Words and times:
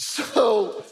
So, 0.00 0.82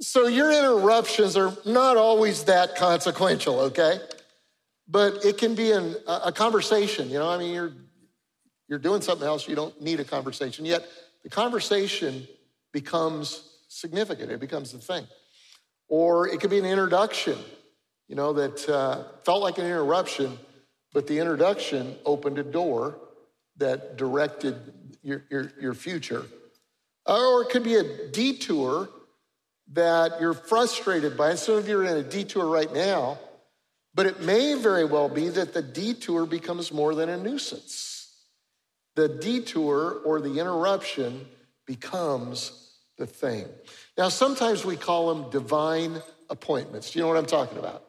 so 0.00 0.26
your 0.26 0.50
interruptions 0.50 1.36
are 1.36 1.54
not 1.66 1.98
always 1.98 2.44
that 2.44 2.76
consequential, 2.76 3.60
okay? 3.60 4.00
But 4.88 5.22
it 5.22 5.36
can 5.36 5.54
be 5.54 5.72
an, 5.72 5.94
a 6.06 6.32
conversation, 6.32 7.10
you 7.10 7.18
know. 7.18 7.28
I 7.28 7.36
mean, 7.36 7.52
you're 7.52 7.74
you're 8.66 8.78
doing 8.78 9.02
something 9.02 9.26
else, 9.26 9.46
you 9.46 9.54
don't 9.54 9.78
need 9.82 10.00
a 10.00 10.04
conversation. 10.04 10.64
Yet 10.64 10.88
the 11.22 11.28
conversation 11.28 12.26
becomes 12.72 13.50
significant, 13.68 14.32
it 14.32 14.40
becomes 14.40 14.72
the 14.72 14.78
thing. 14.78 15.06
Or 15.88 16.26
it 16.26 16.40
could 16.40 16.50
be 16.50 16.58
an 16.58 16.64
introduction, 16.64 17.36
you 18.08 18.16
know, 18.16 18.32
that 18.32 18.66
uh, 18.66 19.04
felt 19.24 19.42
like 19.42 19.58
an 19.58 19.66
interruption, 19.66 20.38
but 20.94 21.06
the 21.06 21.18
introduction 21.18 21.96
opened 22.06 22.38
a 22.38 22.44
door 22.44 22.98
that 23.58 23.98
directed 23.98 24.72
your, 25.02 25.24
your, 25.28 25.52
your 25.60 25.74
future. 25.74 26.24
Or 27.08 27.42
it 27.42 27.50
could 27.50 27.64
be 27.64 27.76
a 27.76 28.08
detour 28.08 28.88
that 29.72 30.20
you're 30.20 30.34
frustrated 30.34 31.16
by. 31.16 31.30
And 31.30 31.38
Some 31.38 31.56
of 31.56 31.68
you 31.68 31.78
are 31.78 31.84
in 31.84 31.96
a 31.96 32.02
detour 32.02 32.46
right 32.46 32.72
now, 32.72 33.18
but 33.94 34.06
it 34.06 34.20
may 34.20 34.54
very 34.54 34.84
well 34.84 35.08
be 35.08 35.28
that 35.30 35.54
the 35.54 35.62
detour 35.62 36.26
becomes 36.26 36.72
more 36.72 36.94
than 36.94 37.08
a 37.08 37.16
nuisance 37.16 37.98
the 38.98 39.08
detour 39.08 40.02
or 40.04 40.20
the 40.20 40.40
interruption 40.40 41.24
becomes 41.66 42.72
the 42.98 43.06
thing. 43.06 43.46
Now, 43.96 44.08
sometimes 44.08 44.64
we 44.64 44.76
call 44.76 45.14
them 45.14 45.30
divine 45.30 46.02
appointments. 46.28 46.90
Do 46.90 46.98
you 46.98 47.04
know 47.04 47.08
what 47.08 47.16
I'm 47.16 47.26
talking 47.26 47.58
about? 47.58 47.84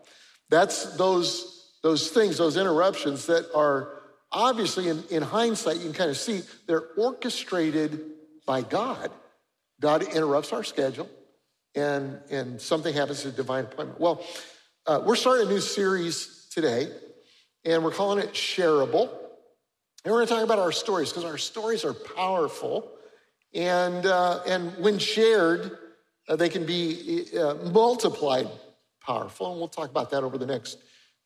That's 0.50 0.96
those, 0.98 1.72
those 1.82 2.12
things, 2.12 2.38
those 2.38 2.58
interruptions 2.58 3.26
that 3.26 3.50
are 3.56 4.02
obviously, 4.32 4.88
in, 4.88 5.04
in 5.10 5.24
hindsight, 5.24 5.78
you 5.78 5.86
can 5.86 5.94
kind 5.94 6.12
of 6.12 6.18
see 6.18 6.44
they're 6.68 6.90
orchestrated 6.96 8.02
by 8.50 8.64
God. 8.64 9.12
God 9.80 10.02
interrupts 10.02 10.52
our 10.54 10.64
schedule, 10.64 11.08
and, 11.76 12.20
and 12.32 12.60
something 12.60 12.96
happens 12.96 13.22
to 13.22 13.30
divine 13.30 13.66
appointment. 13.66 14.02
Well, 14.02 14.26
uh, 14.88 15.04
we're 15.06 15.18
starting 15.18 15.46
a 15.46 15.50
new 15.52 15.62
series 15.62 16.48
today, 16.52 16.88
and 17.64 17.84
we're 17.84 17.92
calling 17.92 18.18
it 18.18 18.34
Shareable. 18.34 19.08
And 20.04 20.12
we're 20.12 20.18
going 20.18 20.28
to 20.30 20.34
talk 20.34 20.44
about 20.44 20.58
our 20.58 20.72
stories 20.72 21.10
because 21.10 21.26
our 21.26 21.38
stories 21.38 21.86
are 21.86 21.94
powerful. 21.94 22.90
And, 23.54 24.08
uh, 24.08 24.40
and 24.48 24.76
when 24.80 24.98
shared, 24.98 25.78
uh, 26.28 26.36
they 26.36 26.50
can 26.50 26.66
be 26.66 27.28
uh, 27.40 27.54
multiplied 27.54 28.48
powerful. 29.06 29.52
And 29.52 29.60
we'll 29.60 29.68
talk 29.68 29.92
about 29.92 30.10
that 30.10 30.24
over 30.24 30.40
the 30.40 30.48
next 30.48 30.80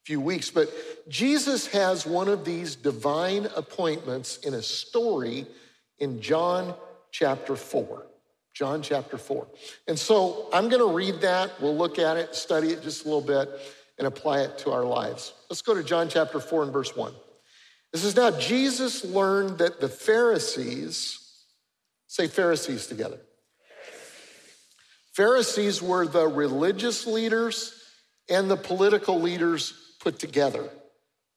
few 0.04 0.20
weeks. 0.20 0.52
But 0.52 0.70
Jesus 1.08 1.68
has 1.68 2.06
one 2.06 2.28
of 2.28 2.44
these 2.44 2.76
divine 2.76 3.48
appointments 3.56 4.40
in 4.40 4.56
a 4.56 4.62
story 4.62 5.48
in 6.00 6.20
John 6.20 6.76
chapter 7.14 7.56
4. 7.56 8.06
John 8.54 8.82
chapter 8.82 9.18
4. 9.18 9.48
And 9.88 9.98
so 9.98 10.50
I'm 10.52 10.68
going 10.68 10.82
to 10.86 10.94
read 10.94 11.22
that. 11.22 11.62
We'll 11.62 11.78
look 11.78 11.98
at 11.98 12.18
it, 12.18 12.36
study 12.36 12.70
it 12.70 12.84
just 12.84 13.06
a 13.06 13.08
little 13.08 13.22
bit, 13.22 13.50
and 13.98 14.06
apply 14.06 14.42
it 14.42 14.58
to 14.60 14.72
our 14.72 14.84
lives. 14.84 15.34
Let's 15.50 15.62
go 15.62 15.74
to 15.74 15.84
John 15.84 16.10
chapter 16.10 16.40
4 16.40 16.64
and 16.64 16.74
verse 16.74 16.96
1. 16.96 17.14
This 17.94 18.04
is 18.04 18.16
now 18.16 18.32
Jesus 18.32 19.06
learned 19.06 19.60
that 19.60 19.80
the 19.80 19.88
Pharisees, 19.88 21.20
say 22.08 22.28
Pharisees 22.28 22.88
together. 22.88 23.20
Pharisees 25.14 25.82
were 25.82 26.08
the 26.08 26.28
religious 26.28 27.06
leaders 27.06 27.80
and 28.30 28.50
the 28.50 28.58
political 28.58 29.22
leaders 29.22 29.74
put 30.00 30.18
together. 30.18 30.70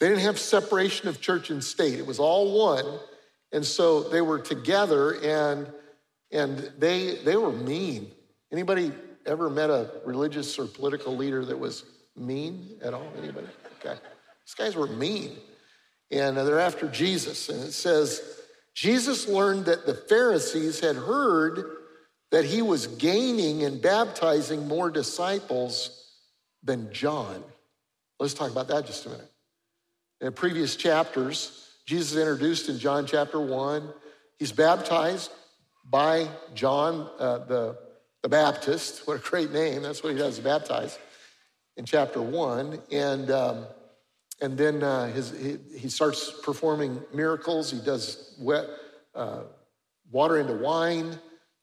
They 0.01 0.09
didn't 0.09 0.23
have 0.23 0.39
separation 0.39 1.09
of 1.09 1.21
church 1.21 1.51
and 1.51 1.63
state. 1.63 1.99
It 1.99 2.07
was 2.07 2.19
all 2.19 2.59
one. 2.59 2.99
And 3.57 3.65
so 3.65 4.03
they 4.03 4.21
were 4.21 4.39
together 4.39 5.13
and 5.25 5.73
and 6.31 6.59
they 6.79 7.15
they 7.25 7.37
were 7.37 7.53
mean. 7.53 8.11
Anybody 8.53 8.93
ever 9.25 9.49
met 9.49 9.71
a 9.71 9.91
religious 10.05 10.59
or 10.59 10.67
political 10.67 11.17
leader 11.17 11.43
that 11.43 11.59
was 11.59 11.85
mean 12.15 12.79
at 12.85 12.93
all? 12.93 13.11
Anybody? 13.17 13.47
Okay. 13.81 13.99
These 14.45 14.55
guys 14.59 14.77
were 14.77 14.87
mean 14.87 15.39
and 16.11 16.37
they're 16.37 16.61
after 16.61 16.87
Jesus. 16.87 17.49
And 17.49 17.63
it 17.63 17.73
says, 17.73 18.21
Jesus 18.75 19.27
learned 19.27 19.65
that 19.65 19.87
the 19.87 19.95
Pharisees 19.95 20.81
had 20.81 20.97
heard 20.97 21.65
that 22.33 22.45
he 22.45 22.61
was 22.61 22.87
gaining 22.87 23.65
and 23.65 23.81
baptizing 23.81 24.69
more 24.69 24.91
disciples 24.91 26.13
than 26.63 26.93
John. 26.93 27.43
Let's 28.21 28.35
talk 28.35 28.51
about 28.51 28.69
that 28.69 28.85
just 28.85 29.07
a 29.07 29.09
minute. 29.09 29.33
In 30.21 30.35
previous 30.35 30.77
chapters, 30.77 31.66
Jesus 31.87 32.19
introduced 32.19 32.69
in 32.69 32.79
John 32.79 33.07
chapter 33.07 33.41
1, 33.41 33.89
he's 34.39 34.53
baptized 34.53 35.31
by 35.85 36.29
John 36.55 37.09
uh, 37.19 37.39
the, 37.39 37.79
the 38.23 38.29
Baptist. 38.29 39.03
What 39.07 39.19
a 39.19 39.21
great 39.21 39.53
name. 39.53 39.83
That's 39.83 40.03
what 40.03 40.13
he 40.13 40.19
does, 40.19 40.41
baptize 40.41 40.99
in 41.77 41.85
chapter 41.85 42.21
1. 42.21 42.81
And 42.91 43.31
um, 43.31 43.67
and 44.41 44.59
then 44.59 44.83
uh, 44.83 45.07
his, 45.07 45.31
he, 45.31 45.57
he, 45.79 45.89
starts 45.89 46.31
performing 46.43 47.01
miracles. 47.15 47.71
He 47.71 47.79
does 47.81 48.35
wet, 48.39 48.67
uh, 49.15 49.45
water 50.11 50.39
into 50.39 50.55
wine. 50.55 51.19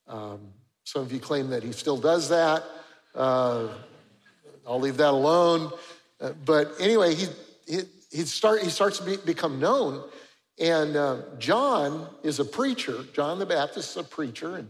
Um, 0.07 0.39
some 0.83 1.03
of 1.03 1.11
you 1.11 1.19
claim 1.19 1.49
that 1.49 1.61
he 1.61 1.71
still 1.71 1.97
does 1.97 2.29
that. 2.29 2.63
Uh, 3.13 3.67
I'll 4.65 4.79
leave 4.79 4.97
that 4.97 5.11
alone. 5.11 5.71
Uh, 6.19 6.31
but 6.45 6.73
anyway, 6.79 7.13
he, 7.13 7.27
he, 8.13 8.25
start, 8.25 8.61
he 8.61 8.69
starts 8.69 8.99
to 8.99 9.05
be, 9.05 9.17
become 9.17 9.59
known. 9.59 10.03
And 10.59 10.95
uh, 10.95 11.17
John 11.39 12.07
is 12.21 12.39
a 12.39 12.45
preacher. 12.45 13.03
John 13.13 13.39
the 13.39 13.45
Baptist 13.45 13.91
is 13.91 13.97
a 13.97 14.03
preacher. 14.03 14.55
And, 14.55 14.69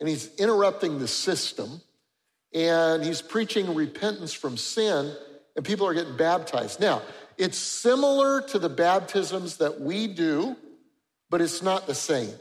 and 0.00 0.08
he's 0.08 0.34
interrupting 0.36 0.98
the 0.98 1.08
system. 1.08 1.80
And 2.52 3.02
he's 3.02 3.22
preaching 3.22 3.74
repentance 3.74 4.32
from 4.32 4.56
sin. 4.56 5.14
And 5.56 5.64
people 5.64 5.86
are 5.86 5.94
getting 5.94 6.16
baptized. 6.16 6.78
Now, 6.78 7.00
it's 7.38 7.58
similar 7.58 8.42
to 8.42 8.58
the 8.58 8.68
baptisms 8.68 9.56
that 9.56 9.80
we 9.80 10.06
do, 10.06 10.56
but 11.30 11.40
it's 11.40 11.62
not 11.62 11.86
the 11.86 11.94
same. 11.94 12.32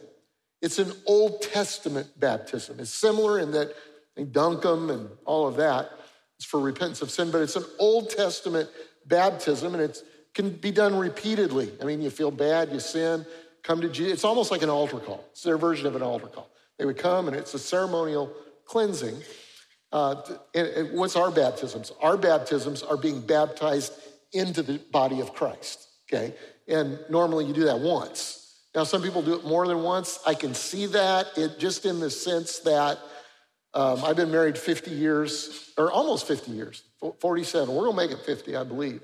It's 0.62 0.78
an 0.78 0.92
Old 1.06 1.42
Testament 1.42 2.08
baptism. 2.20 2.80
It's 2.80 2.94
similar 2.94 3.40
in 3.40 3.52
that 3.52 3.74
they 4.16 4.24
dunk 4.24 4.62
them 4.62 4.90
and 4.90 5.10
all 5.26 5.48
of 5.48 5.56
that. 5.56 5.90
It's 6.38 6.46
for 6.46 6.60
repentance 6.60 7.02
of 7.02 7.12
sin, 7.12 7.32
but 7.32 7.42
it's 7.42 7.56
an 7.56 7.66
Old 7.80 8.10
Testament 8.10 8.70
baptism 9.06 9.74
and 9.74 9.84
it 9.84 10.02
can 10.34 10.50
be 10.50 10.72
done 10.72 10.96
repeatedly. 10.96 11.72
I 11.82 11.86
mean, 11.86 12.02
you 12.02 12.10
feel 12.10 12.32
bad, 12.32 12.72
you 12.72 12.80
sin, 12.80 13.26
come 13.64 13.82
to 13.82 13.90
Jesus. 13.90 14.14
It's 14.14 14.24
almost 14.24 14.52
like 14.52 14.62
an 14.62 14.70
altar 14.70 15.00
call. 15.00 15.24
It's 15.32 15.44
their 15.44 15.58
version 15.58 15.88
of 15.88 15.96
an 15.96 16.02
altar 16.02 16.28
call. 16.28 16.50
They 16.78 16.86
would 16.86 16.98
come 16.98 17.28
and 17.28 17.36
it's 17.36 17.54
a 17.54 17.60
ceremonial 17.60 18.32
cleansing. 18.66 19.16
Uh, 19.92 20.22
and, 20.56 20.68
and 20.68 20.98
what's 20.98 21.16
our 21.16 21.30
baptisms? 21.30 21.92
Our 22.02 22.18
baptisms 22.18 22.82
are 22.82 22.98
being 22.98 23.22
baptized 23.22 23.94
into 24.34 24.64
the 24.64 24.80
body 24.92 25.20
of 25.22 25.34
Christ, 25.34 25.88
okay? 26.12 26.34
And 26.68 27.00
normally 27.10 27.46
you 27.46 27.54
do 27.54 27.66
that 27.66 27.80
once. 27.80 28.40
Now, 28.74 28.84
some 28.84 29.04
people 29.04 29.22
do 29.22 29.36
it 29.36 29.46
more 29.46 29.68
than 29.68 29.84
once. 29.84 30.20
I 30.26 30.34
can 30.34 30.56
see 30.56 30.88
that, 30.88 31.28
it 31.38 31.60
just 31.60 31.86
in 31.86 32.00
the 32.00 32.10
sense 32.10 32.60
that 32.60 32.98
um, 33.76 34.04
I've 34.04 34.16
been 34.16 34.32
married 34.32 34.58
50 34.58 34.90
years, 34.92 35.72
or 35.78 35.92
almost 35.92 36.28
50 36.28 36.52
years, 36.52 36.84
47. 37.20 37.74
We're 37.74 37.86
gonna 37.86 37.98
make 37.98 38.12
it 38.12 38.26
50, 38.26 38.56
I 38.56 38.64
believe. 38.64 39.02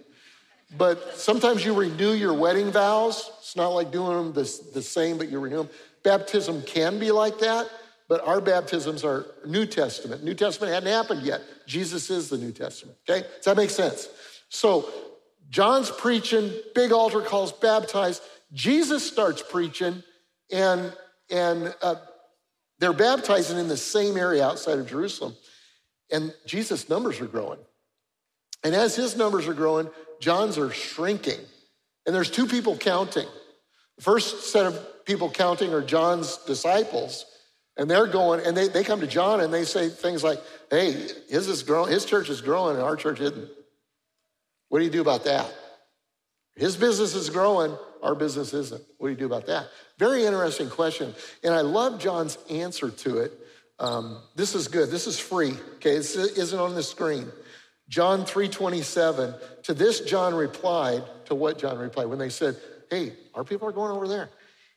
But 0.78 1.18
sometimes 1.18 1.66
you 1.66 1.74
renew 1.74 2.12
your 2.12 2.34
wedding 2.34 2.72
vows. 2.72 3.32
It's 3.40 3.56
not 3.56 3.70
like 3.70 3.92
doing 3.92 4.16
them 4.16 4.34
the, 4.34 4.62
the 4.74 4.82
same, 4.82 5.18
but 5.18 5.30
you 5.30 5.40
renew 5.40 5.58
them. 5.58 5.70
Baptism 6.04 6.62
can 6.64 7.00
be 7.00 7.12
like 7.12 7.40
that, 7.40 7.70
but 8.08 8.26
our 8.26 8.40
baptisms 8.40 9.04
are 9.04 9.26
New 9.46 9.66
Testament. 9.66 10.24
New 10.24 10.36
Testament 10.36 10.72
hadn't 10.72 10.92
happened 10.92 11.24
yet. 11.24 11.42
Jesus 11.66 12.10
is 12.10 12.30
the 12.30 12.38
New 12.38 12.52
Testament, 12.52 12.98
okay? 13.10 13.28
Does 13.38 13.46
that 13.46 13.58
make 13.58 13.72
sense? 13.72 14.10
So 14.50 14.90
John's 15.50 15.90
preaching, 15.90 16.52
big 16.76 16.92
altar 16.92 17.22
calls, 17.22 17.52
baptized. 17.52 18.22
Jesus 18.54 19.06
starts 19.06 19.42
preaching, 19.42 20.04
and, 20.52 20.94
and 21.32 21.76
uh, 21.82 21.96
they're 22.78 22.94
baptizing 22.94 23.58
in 23.58 23.68
the 23.68 23.78
same 23.78 24.18
area 24.18 24.46
outside 24.46 24.80
of 24.80 24.88
Jerusalem. 24.88 25.36
And 26.12 26.34
Jesus' 26.46 26.90
numbers 26.90 27.20
are 27.22 27.28
growing. 27.28 27.60
And 28.64 28.76
as 28.76 28.96
his 28.96 29.16
numbers 29.16 29.48
are 29.48 29.54
growing, 29.54 29.90
John's 30.20 30.58
are 30.58 30.72
shrinking. 30.72 31.40
And 32.06 32.16
there's 32.16 32.32
two 32.32 32.48
people 32.48 32.78
counting. 32.78 33.28
The 33.98 34.04
first 34.04 34.52
set 34.52 34.66
of 34.66 35.06
people 35.06 35.30
counting 35.30 35.74
are 35.74 35.82
John's 35.82 36.38
disciples. 36.38 37.26
And 37.78 37.90
they're 37.90 38.08
going, 38.08 38.46
and 38.46 38.56
they, 38.56 38.68
they 38.68 38.84
come 38.84 39.00
to 39.02 39.08
John 39.08 39.40
and 39.40 39.54
they 39.54 39.64
say 39.64 39.90
things 39.90 40.24
like, 40.24 40.40
hey, 40.70 40.92
his 41.30 41.48
is 41.48 41.64
growing, 41.64 41.92
his 41.92 42.04
church 42.06 42.30
is 42.30 42.42
growing 42.42 42.76
and 42.76 42.84
our 42.84 42.96
church 42.96 43.22
isn't. 43.22 43.50
What 44.68 44.80
do 44.80 44.86
you 44.86 44.92
do 44.92 45.02
about 45.02 45.24
that? 45.24 45.54
His 46.56 46.76
business 46.76 47.16
is 47.16 47.30
growing, 47.30 47.78
our 48.04 48.16
business 48.16 48.54
isn't. 48.54 48.84
What 48.98 49.08
do 49.08 49.14
you 49.14 49.18
do 49.18 49.26
about 49.26 49.48
that? 49.48 49.68
Very 49.98 50.26
interesting 50.26 50.70
question. 50.70 51.16
And 51.44 51.54
I 51.54 51.62
love 51.62 52.00
John's 52.00 52.38
answer 52.50 52.90
to 52.90 53.20
it. 53.20 53.32
Um, 53.80 54.22
this 54.36 54.56
is 54.56 54.68
good. 54.68 54.90
This 54.90 55.08
is 55.08 55.18
free. 55.18 55.54
Okay, 55.76 55.96
this 55.96 56.16
isn't 56.16 56.60
on 56.60 56.76
the 56.76 56.84
screen. 56.84 57.32
John 57.90 58.24
3:27. 58.24 59.64
To 59.64 59.74
this, 59.74 60.00
John 60.02 60.34
replied, 60.34 61.04
to 61.26 61.36
what 61.36 61.58
John 61.58 61.78
replied 61.78 62.06
when 62.06 62.20
they 62.20 62.30
said, 62.30 62.56
Hey, 62.90 63.14
our 63.36 63.44
people 63.44 63.68
are 63.68 63.72
going 63.72 63.92
over 63.92 64.08
there. 64.08 64.30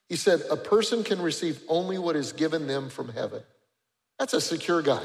He 0.08 0.16
said, 0.16 0.42
A 0.50 0.56
person 0.56 1.04
can 1.04 1.20
receive 1.20 1.60
only 1.68 1.98
what 1.98 2.16
is 2.16 2.32
given 2.32 2.66
them 2.66 2.90
from 2.90 3.08
heaven. 3.08 3.42
That's 4.18 4.34
a 4.34 4.40
secure 4.40 4.82
guy. 4.82 5.04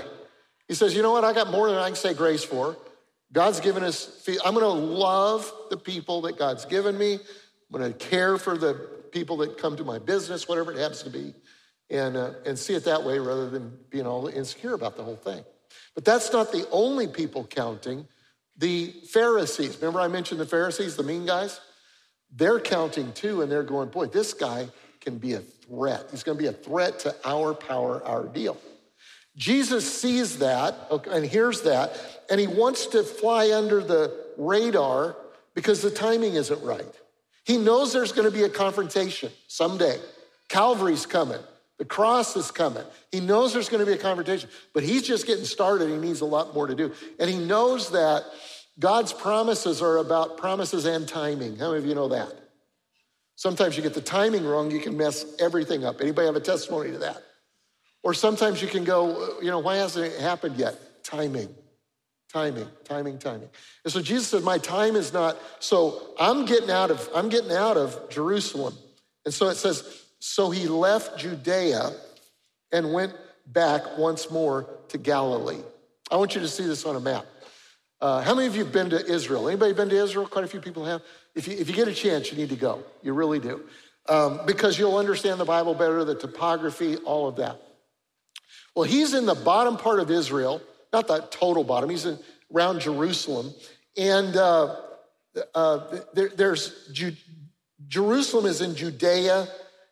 He 0.68 0.74
says, 0.74 0.96
You 0.96 1.02
know 1.02 1.12
what? 1.12 1.24
I 1.24 1.34
got 1.34 1.50
more 1.50 1.70
than 1.70 1.80
I 1.80 1.88
can 1.88 1.96
say 1.96 2.14
grace 2.14 2.44
for. 2.44 2.78
God's 3.34 3.60
given 3.60 3.84
us, 3.84 4.28
I'm 4.46 4.54
going 4.54 4.64
to 4.64 4.70
love 4.70 5.52
the 5.70 5.78
people 5.78 6.22
that 6.22 6.38
God's 6.38 6.64
given 6.66 6.98
me. 6.98 7.16
I'm 7.16 7.80
going 7.80 7.92
to 7.92 7.98
care 7.98 8.38
for 8.38 8.58
the 8.58 8.74
people 9.12 9.38
that 9.38 9.58
come 9.58 9.76
to 9.78 9.84
my 9.84 10.00
business, 10.00 10.48
whatever 10.48 10.72
it 10.72 10.78
happens 10.78 11.04
to 11.04 11.10
be, 11.10 11.34
and, 11.90 12.16
uh, 12.16 12.32
and 12.46 12.58
see 12.58 12.74
it 12.74 12.86
that 12.86 13.04
way 13.04 13.20
rather 13.20 13.50
than 13.50 13.78
being 13.90 14.08
all 14.08 14.28
insecure 14.28 14.74
about 14.74 14.96
the 14.96 15.04
whole 15.04 15.18
thing. 15.18 15.44
But 15.96 16.06
that's 16.06 16.32
not 16.32 16.52
the 16.52 16.68
only 16.72 17.08
people 17.08 17.44
counting. 17.46 18.08
The 18.58 18.94
Pharisees, 19.12 19.78
remember 19.78 20.00
I 20.00 20.08
mentioned 20.08 20.40
the 20.40 20.46
Pharisees, 20.46 20.96
the 20.96 21.04
mean 21.04 21.26
guys? 21.26 21.60
They're 22.36 22.60
counting 22.60 23.14
too, 23.14 23.42
and 23.42 23.52
they're 23.52 23.64
going, 23.64 23.90
boy, 23.90 24.08
this 24.08 24.34
guy 24.34 24.70
can 25.00 25.18
be 25.18 25.34
a 25.34 25.40
threat. 25.40 26.08
He's 26.12 26.24
going 26.24 26.38
to 26.38 26.42
be 26.42 26.50
a 26.50 26.54
threat 26.54 27.00
to 27.00 27.16
our 27.24 27.54
power, 27.54 28.04
our 28.06 28.26
deal. 28.26 28.58
Jesus 29.36 30.02
sees 30.02 30.40
that 30.40 30.76
and 31.10 31.26
hears 31.26 31.62
that, 31.62 31.96
and 32.30 32.40
he 32.40 32.48
wants 32.48 32.88
to 32.88 33.04
fly 33.04 33.52
under 33.52 33.82
the 33.82 34.26
radar 34.38 35.16
because 35.54 35.82
the 35.82 35.92
timing 35.92 36.34
isn't 36.34 36.62
right. 36.64 36.86
He 37.46 37.58
knows 37.58 37.94
there's 37.94 38.12
going 38.12 38.30
to 38.30 38.36
be 38.36 38.44
a 38.44 38.50
confrontation 38.50 39.32
someday. 39.48 40.00
Calvary's 40.50 41.06
coming. 41.06 41.40
The 41.78 41.86
cross 41.86 42.36
is 42.36 42.50
coming. 42.50 42.84
He 43.12 43.20
knows 43.20 43.54
there's 43.54 43.70
going 43.70 43.86
to 43.86 43.86
be 43.86 43.98
a 43.98 44.02
confrontation, 44.02 44.50
but 44.74 44.84
he's 44.84 45.04
just 45.04 45.28
getting 45.28 45.46
started. 45.46 45.90
He 45.90 45.98
needs 45.98 46.22
a 46.22 46.26
lot 46.26 46.54
more 46.54 46.66
to 46.66 46.76
do. 46.76 46.92
And 47.20 47.30
he 47.30 47.38
knows 47.38 47.92
that 47.92 48.24
God's 48.80 49.14
promises 49.14 49.82
are 49.82 49.98
about 49.98 50.38
promises 50.38 50.86
and 50.86 51.08
timing. 51.08 51.58
How 51.58 51.72
many 51.72 51.80
of 51.80 51.86
you 51.86 51.96
know 51.96 52.08
that? 52.10 52.34
Sometimes 53.36 53.78
you 53.78 53.84
get 53.84 53.94
the 53.94 54.02
timing 54.02 54.46
wrong, 54.46 54.72
you 54.72 54.80
can 54.80 54.98
mess 54.98 55.26
everything 55.40 55.86
up. 55.86 56.02
Anybody 56.02 56.26
have 56.26 56.36
a 56.36 56.40
testimony 56.40 56.92
to 56.92 56.98
that? 57.00 57.22
Or 58.02 58.14
sometimes 58.16 58.62
you 58.62 58.68
can 58.68 58.84
go, 58.84 59.40
you 59.42 59.52
know, 59.52 59.60
why 59.60 59.76
hasn't 59.76 60.06
it 60.06 60.20
happened 60.20 60.58
yet? 60.58 61.04
Timing, 61.04 61.54
timing, 62.34 62.68
timing, 62.84 63.20
timing. 63.20 63.50
And 63.84 63.94
so 63.94 64.02
Jesus 64.02 64.28
said, 64.28 64.44
My 64.44 64.58
time 64.58 64.96
is 64.96 65.14
not, 65.14 65.38
so 65.60 66.16
I'm 66.20 66.46
getting 66.46 66.72
out 66.72 66.90
of, 66.90 67.08
I'm 67.14 67.30
getting 67.30 67.52
out 67.52 67.78
of 67.78 68.10
Jerusalem. 68.10 68.76
And 69.26 69.34
so 69.34 69.50
it 69.50 69.56
says, 69.56 70.07
so 70.20 70.50
he 70.50 70.68
left 70.68 71.20
Judea 71.20 71.92
and 72.72 72.94
went 72.94 73.14
back 73.46 73.98
once 73.98 74.30
more 74.30 74.70
to 74.90 74.98
Galilee. 74.98 75.62
I 76.12 76.18
want 76.18 76.36
you 76.36 76.42
to 76.42 76.48
see 76.48 76.66
this 76.66 76.86
on 76.86 76.96
a 76.96 77.00
map. 77.00 77.26
Uh, 78.00 78.22
how 78.22 78.36
many 78.36 78.48
of 78.48 78.56
you 78.56 78.64
have 78.64 78.74
been 78.74 78.90
to 78.92 79.06
Israel? 79.06 79.48
Anybody 79.48 79.74
been 79.74 79.90
to 79.90 80.04
Israel? 80.04 80.28
Quite 80.28 80.46
a 80.46 80.48
few 80.48 80.60
people 80.60 80.86
have. 80.86 81.02
If 81.34 81.48
you, 81.48 81.58
if 81.58 81.68
you 81.68 81.76
get 81.76 81.88
a 81.88 81.94
chance, 81.94 82.32
you 82.32 82.38
need 82.38 82.50
to 82.50 82.56
go. 82.56 82.84
You 83.02 83.14
really 83.14 83.40
do. 83.40 83.62
Um, 84.08 84.42
because 84.46 84.78
you'll 84.78 84.98
understand 84.98 85.40
the 85.40 85.46
Bible 85.46 85.74
better, 85.74 86.04
the 86.04 86.16
topography, 86.16 86.96
all 86.98 87.28
of 87.28 87.38
that. 87.38 87.60
Well, 88.76 88.86
he's 88.86 89.14
in 89.14 89.26
the 89.26 89.36
bottom 89.36 89.78
part 89.78 90.00
of 90.00 90.12
Israel, 90.12 90.62
not 90.94 91.08
the 91.08 91.22
total 91.32 91.64
bottom, 91.64 91.90
he's 91.90 92.06
in, 92.06 92.20
around 92.54 92.80
Jerusalem. 92.80 93.54
And 93.98 94.38
uh, 94.38 94.76
uh, 95.54 96.00
there, 96.14 96.30
there's 96.30 96.88
Ju- 96.94 97.16
Jerusalem 97.88 98.46
is 98.46 98.62
in 98.62 98.76
Judea, 98.76 99.48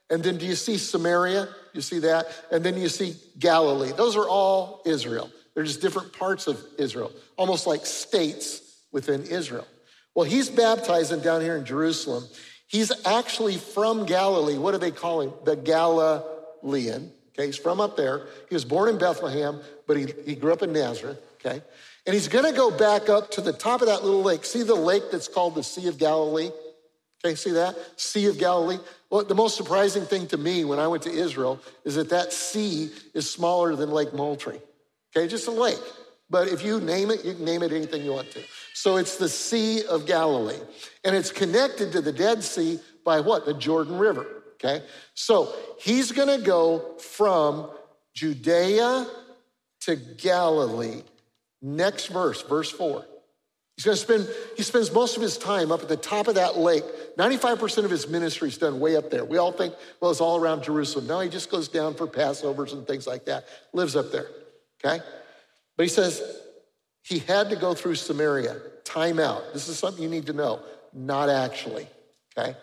and 0.09 0.23
then 0.23 0.37
do 0.37 0.45
you 0.45 0.55
see 0.55 0.77
Samaria? 0.77 1.47
You 1.73 1.81
see 1.81 1.99
that? 1.99 2.27
And 2.51 2.63
then 2.63 2.77
you 2.77 2.89
see 2.89 3.15
Galilee. 3.39 3.91
Those 3.91 4.15
are 4.15 4.27
all 4.27 4.81
Israel. 4.85 5.29
They're 5.53 5.63
just 5.63 5.81
different 5.81 6.13
parts 6.13 6.47
of 6.47 6.61
Israel, 6.77 7.11
almost 7.37 7.65
like 7.65 7.85
states 7.85 8.61
within 8.91 9.23
Israel. 9.23 9.65
Well, 10.13 10.25
he's 10.25 10.49
baptizing 10.49 11.21
down 11.21 11.41
here 11.41 11.57
in 11.57 11.65
Jerusalem. 11.65 12.25
He's 12.67 12.91
actually 13.05 13.57
from 13.57 14.05
Galilee. 14.05 14.57
What 14.57 14.71
do 14.71 14.77
they 14.77 14.91
call 14.91 15.21
him? 15.21 15.33
The 15.43 15.55
Galilean. 15.55 17.11
Okay, 17.33 17.47
he's 17.47 17.57
from 17.57 17.81
up 17.81 17.97
there. 17.97 18.27
He 18.47 18.55
was 18.55 18.63
born 18.63 18.89
in 18.89 18.97
Bethlehem, 18.97 19.59
but 19.87 19.97
he, 19.97 20.13
he 20.25 20.35
grew 20.35 20.53
up 20.53 20.61
in 20.61 20.71
Nazareth. 20.71 21.19
Okay, 21.35 21.61
and 22.05 22.13
he's 22.13 22.27
to 22.27 22.51
go 22.53 22.71
back 22.71 23.09
up 23.09 23.31
to 23.31 23.41
the 23.41 23.51
top 23.51 23.81
of 23.81 23.87
that 23.87 24.03
little 24.03 24.23
lake. 24.23 24.45
See 24.45 24.63
the 24.63 24.75
lake 24.75 25.03
that's 25.11 25.27
called 25.27 25.55
the 25.55 25.63
Sea 25.63 25.87
of 25.87 25.97
Galilee? 25.97 26.49
Okay, 27.23 27.35
see 27.35 27.51
that? 27.51 27.75
Sea 27.99 28.27
of 28.27 28.37
Galilee. 28.37 28.77
Well, 29.15 29.23
the 29.23 29.33
most 29.33 29.55
surprising 29.55 30.03
thing 30.03 30.27
to 30.27 30.37
me 30.37 30.65
when 30.65 30.77
I 30.77 30.87
went 30.87 31.03
to 31.03 31.09
Israel 31.09 31.61
is 31.85 31.95
that 31.95 32.09
that 32.09 32.33
sea 32.33 32.89
is 33.13 33.31
smaller 33.31 33.73
than 33.73 33.91
Lake 33.91 34.13
Moultrie. 34.13 34.59
Okay, 35.15 35.25
just 35.29 35.47
a 35.47 35.51
lake. 35.51 35.79
But 36.29 36.49
if 36.49 36.65
you 36.65 36.81
name 36.81 37.11
it, 37.11 37.23
you 37.23 37.33
can 37.33 37.45
name 37.45 37.63
it 37.63 37.71
anything 37.71 38.03
you 38.03 38.11
want 38.11 38.29
to. 38.31 38.41
So 38.73 38.97
it's 38.97 39.15
the 39.15 39.29
Sea 39.29 39.85
of 39.85 40.05
Galilee. 40.05 40.59
And 41.05 41.15
it's 41.15 41.31
connected 41.31 41.93
to 41.93 42.01
the 42.01 42.11
Dead 42.11 42.43
Sea 42.43 42.77
by 43.05 43.21
what? 43.21 43.45
The 43.45 43.53
Jordan 43.53 43.97
River. 43.97 44.27
Okay? 44.55 44.83
So 45.13 45.55
he's 45.79 46.11
going 46.11 46.37
to 46.37 46.45
go 46.45 46.97
from 46.97 47.69
Judea 48.15 49.07
to 49.83 49.95
Galilee. 49.95 51.03
Next 51.61 52.07
verse, 52.07 52.41
verse 52.41 52.69
4. 52.69 53.05
He's 53.75 53.83
going 53.83 53.97
to 53.97 54.01
spend, 54.01 54.29
he 54.55 54.63
spends 54.63 54.91
most 54.93 55.17
of 55.17 55.21
his 55.21 55.37
time 55.37 55.71
up 55.71 55.81
at 55.81 55.89
the 55.89 55.97
top 55.97 56.27
of 56.27 56.35
that 56.35 56.57
lake. 56.57 56.83
95% 57.17 57.83
of 57.83 57.91
his 57.91 58.07
ministry 58.07 58.47
is 58.47 58.57
done 58.57 58.79
way 58.79 58.95
up 58.95 59.09
there. 59.09 59.25
We 59.25 59.37
all 59.37 59.51
think, 59.51 59.73
well, 59.99 60.11
it's 60.11 60.21
all 60.21 60.39
around 60.39 60.63
Jerusalem. 60.63 61.07
No, 61.07 61.19
he 61.19 61.29
just 61.29 61.51
goes 61.51 61.67
down 61.67 61.93
for 61.93 62.07
Passovers 62.07 62.71
and 62.71 62.87
things 62.87 63.05
like 63.05 63.25
that, 63.25 63.45
lives 63.73 63.97
up 63.97 64.11
there, 64.11 64.27
okay? 64.83 65.03
But 65.75 65.83
he 65.83 65.89
says 65.89 66.21
he 67.03 67.19
had 67.19 67.49
to 67.49 67.57
go 67.57 67.73
through 67.73 67.95
Samaria. 67.95 68.55
Time 68.85 69.19
out. 69.19 69.43
This 69.51 69.67
is 69.67 69.77
something 69.77 70.01
you 70.01 70.09
need 70.09 70.27
to 70.27 70.33
know. 70.33 70.61
Not 70.93 71.27
actually, 71.29 71.87
okay? 72.37 72.55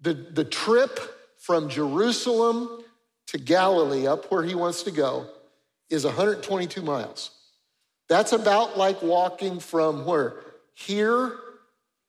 The, 0.00 0.14
the 0.14 0.44
trip 0.44 0.98
from 1.38 1.68
Jerusalem 1.68 2.82
to 3.26 3.38
Galilee, 3.38 4.06
up 4.06 4.30
where 4.32 4.42
he 4.42 4.54
wants 4.54 4.84
to 4.84 4.90
go, 4.90 5.26
is 5.90 6.06
122 6.06 6.80
miles. 6.80 7.30
That's 8.10 8.32
about 8.32 8.76
like 8.76 9.00
walking 9.02 9.60
from 9.60 10.04
where? 10.04 10.34
Here 10.74 11.38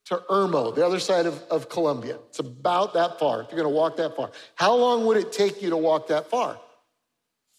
to 0.06 0.16
Irmo, 0.32 0.74
the 0.74 0.84
other 0.84 1.00
side 1.00 1.28
of, 1.28 1.40
of 1.52 1.70
Columbia. 1.70 2.18
It's 2.28 2.40
about 2.40 2.96
that 2.96 3.20
far, 3.20 3.44
if 3.44 3.52
you're 3.52 3.58
gonna 3.58 3.70
walk 3.70 3.98
that 3.98 4.16
far. 4.16 4.32
How 4.56 4.76
long 4.76 5.06
would 5.06 5.18
it 5.18 5.32
take 5.32 5.62
you 5.62 5.70
to 5.70 5.78
walk 5.78 6.08
that 6.08 6.28
far? 6.28 6.60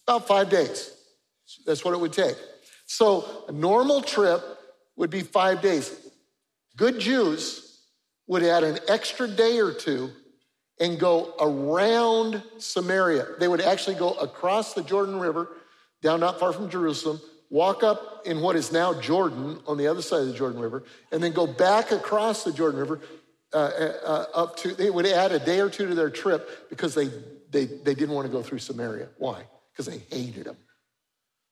About 0.09 0.27
five 0.27 0.51
days. 0.51 0.93
That's 1.65 1.85
what 1.85 1.95
it 1.95 2.01
would 2.01 2.13
take. 2.13 2.37
So 2.85 3.45
a 3.47 3.53
normal 3.53 4.03
trip 4.03 4.43
would 4.97 5.11
be 5.11 5.23
five 5.23 5.63
days. 5.63 5.95
Good 6.77 6.99
Jews 6.99 7.81
would 8.27 8.43
add 8.43 8.65
an 8.65 8.81
extra 8.89 9.29
day 9.29 9.61
or 9.61 9.73
two 9.73 10.11
and 10.81 10.99
go 10.99 11.33
around 11.39 12.43
Samaria. 12.59 13.27
They 13.39 13.47
would 13.47 13.61
actually 13.61 13.95
go 13.95 14.15
across 14.15 14.75
the 14.75 14.83
Jordan 14.83 15.21
River, 15.21 15.49
down 16.03 16.19
not 16.19 16.41
far 16.41 16.53
from 16.53 16.69
Jerusalem, 16.69 17.21
walk 17.53 17.85
up 17.85 18.23
in 18.25 18.41
what 18.41 18.57
is 18.57 18.73
now 18.73 18.99
Jordan 18.99 19.61
on 19.67 19.77
the 19.77 19.87
other 19.87 20.03
side 20.03 20.23
of 20.23 20.27
the 20.27 20.33
Jordan 20.33 20.61
River, 20.61 20.83
and 21.13 21.23
then 21.23 21.33
go 21.33 21.47
back 21.47 21.93
across 21.93 22.43
the 22.43 22.53
Jordan 22.53 22.81
River 22.81 23.01
uh, 23.53 23.57
uh, 24.05 24.27
up 24.35 24.57
to, 24.57 24.75
they 24.75 24.89
would 24.89 25.07
add 25.07 25.31
a 25.31 25.39
day 25.39 25.61
or 25.61 25.69
two 25.69 25.87
to 25.87 25.95
their 25.95 26.09
trip 26.09 26.71
because 26.71 26.95
they, 26.95 27.09
they, 27.51 27.67
they 27.67 27.95
didn't 27.95 28.15
want 28.15 28.27
to 28.27 28.33
go 28.33 28.43
through 28.43 28.59
Samaria. 28.59 29.09
Why? 29.19 29.43
Because 29.71 29.87
they 29.87 29.99
hated 30.15 30.47
them. 30.47 30.57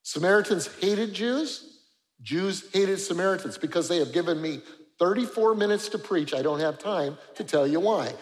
Samaritans 0.03 0.75
hated 0.81 1.13
Jews. 1.13 1.83
Jews 2.23 2.71
hated 2.73 2.99
Samaritans 2.99 3.59
because 3.59 3.87
they 3.89 3.99
have 3.99 4.13
given 4.13 4.41
me 4.41 4.61
34 4.99 5.55
minutes 5.55 5.91
to 5.91 5.99
preach. 5.99 6.33
I 6.33 6.41
don't 6.41 6.61
have 6.61 6.79
time 6.79 7.19
to 7.35 7.45
tell 7.45 7.67
you 7.67 7.81
why. 7.81 8.13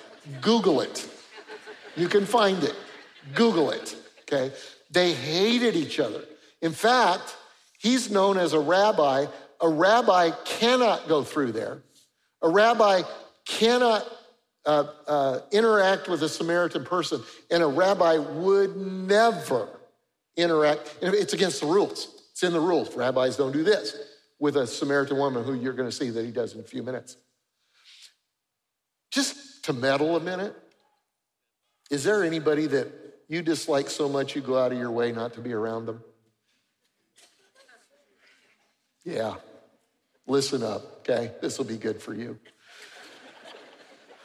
Google 0.41 0.81
it. 0.81 1.09
You 1.97 2.09
can 2.09 2.27
find 2.27 2.63
it. 2.65 2.75
Google 3.35 3.71
it. 3.71 3.97
Okay? 4.23 4.53
They 4.91 5.13
hated 5.13 5.77
each 5.77 6.01
other. 6.01 6.25
In 6.63 6.73
fact, 6.73 7.37
He's 7.79 8.11
known 8.11 8.37
as 8.37 8.53
a 8.53 8.61
rabbi. 8.61 9.27
A 9.61 9.69
rabbi 9.69 10.31
cannot 10.45 11.09
go 11.09 11.25
through 11.25 11.53
there. 11.53 11.83
A 12.43 12.49
rabbi 12.49 13.03
cannot 13.47 14.07
uh, 14.67 14.85
uh, 15.07 15.41
interact 15.51 16.09
with 16.09 16.23
a 16.23 16.29
Samaritan 16.29 16.85
person, 16.85 17.23
and 17.51 17.63
a 17.63 17.67
rabbi 17.67 18.19
would 18.19 18.77
never 18.77 19.69
interact. 20.37 20.99
It's 21.01 21.33
against 21.33 21.61
the 21.61 21.67
rules. 21.67 22.23
It's 22.33 22.43
in 22.43 22.53
the 22.53 22.61
rules. 22.61 22.95
Rabbis 22.95 23.37
don't 23.37 23.53
do 23.53 23.65
this 23.65 23.97
with 24.39 24.57
a 24.57 24.67
Samaritan 24.67 25.17
woman 25.17 25.45
who 25.45 25.55
you're 25.55 25.73
going 25.73 25.89
to 25.89 25.95
see 25.95 26.11
that 26.11 26.25
he 26.25 26.31
does 26.31 26.55
in 26.55 26.61
a 26.61 26.65
few 26.65 26.83
minutes. 26.83 27.17
Just 29.11 29.65
to 29.65 29.73
meddle 29.73 30.17
a 30.17 30.21
minute, 30.21 30.55
is 31.91 32.05
there 32.05 32.23
anybody 32.23 32.67
that 32.67 32.89
you 33.29 33.43
dislike 33.43 33.89
so 33.89 34.09
much 34.09 34.37
you 34.37 34.43
go 34.43 34.59
out 34.59 34.73
of 34.73 34.79
your 34.79 34.91
way 34.91 35.13
not 35.13 35.33
to 35.35 35.41
be 35.41 35.53
around 35.53 35.87
them? 35.87 36.03
Yeah, 39.05 39.35
listen 40.27 40.63
up, 40.63 40.99
okay? 40.99 41.33
This 41.41 41.59
will 41.59 41.65
be 41.65 41.77
good 41.77 42.01
for 42.01 42.15
you. 42.15 42.39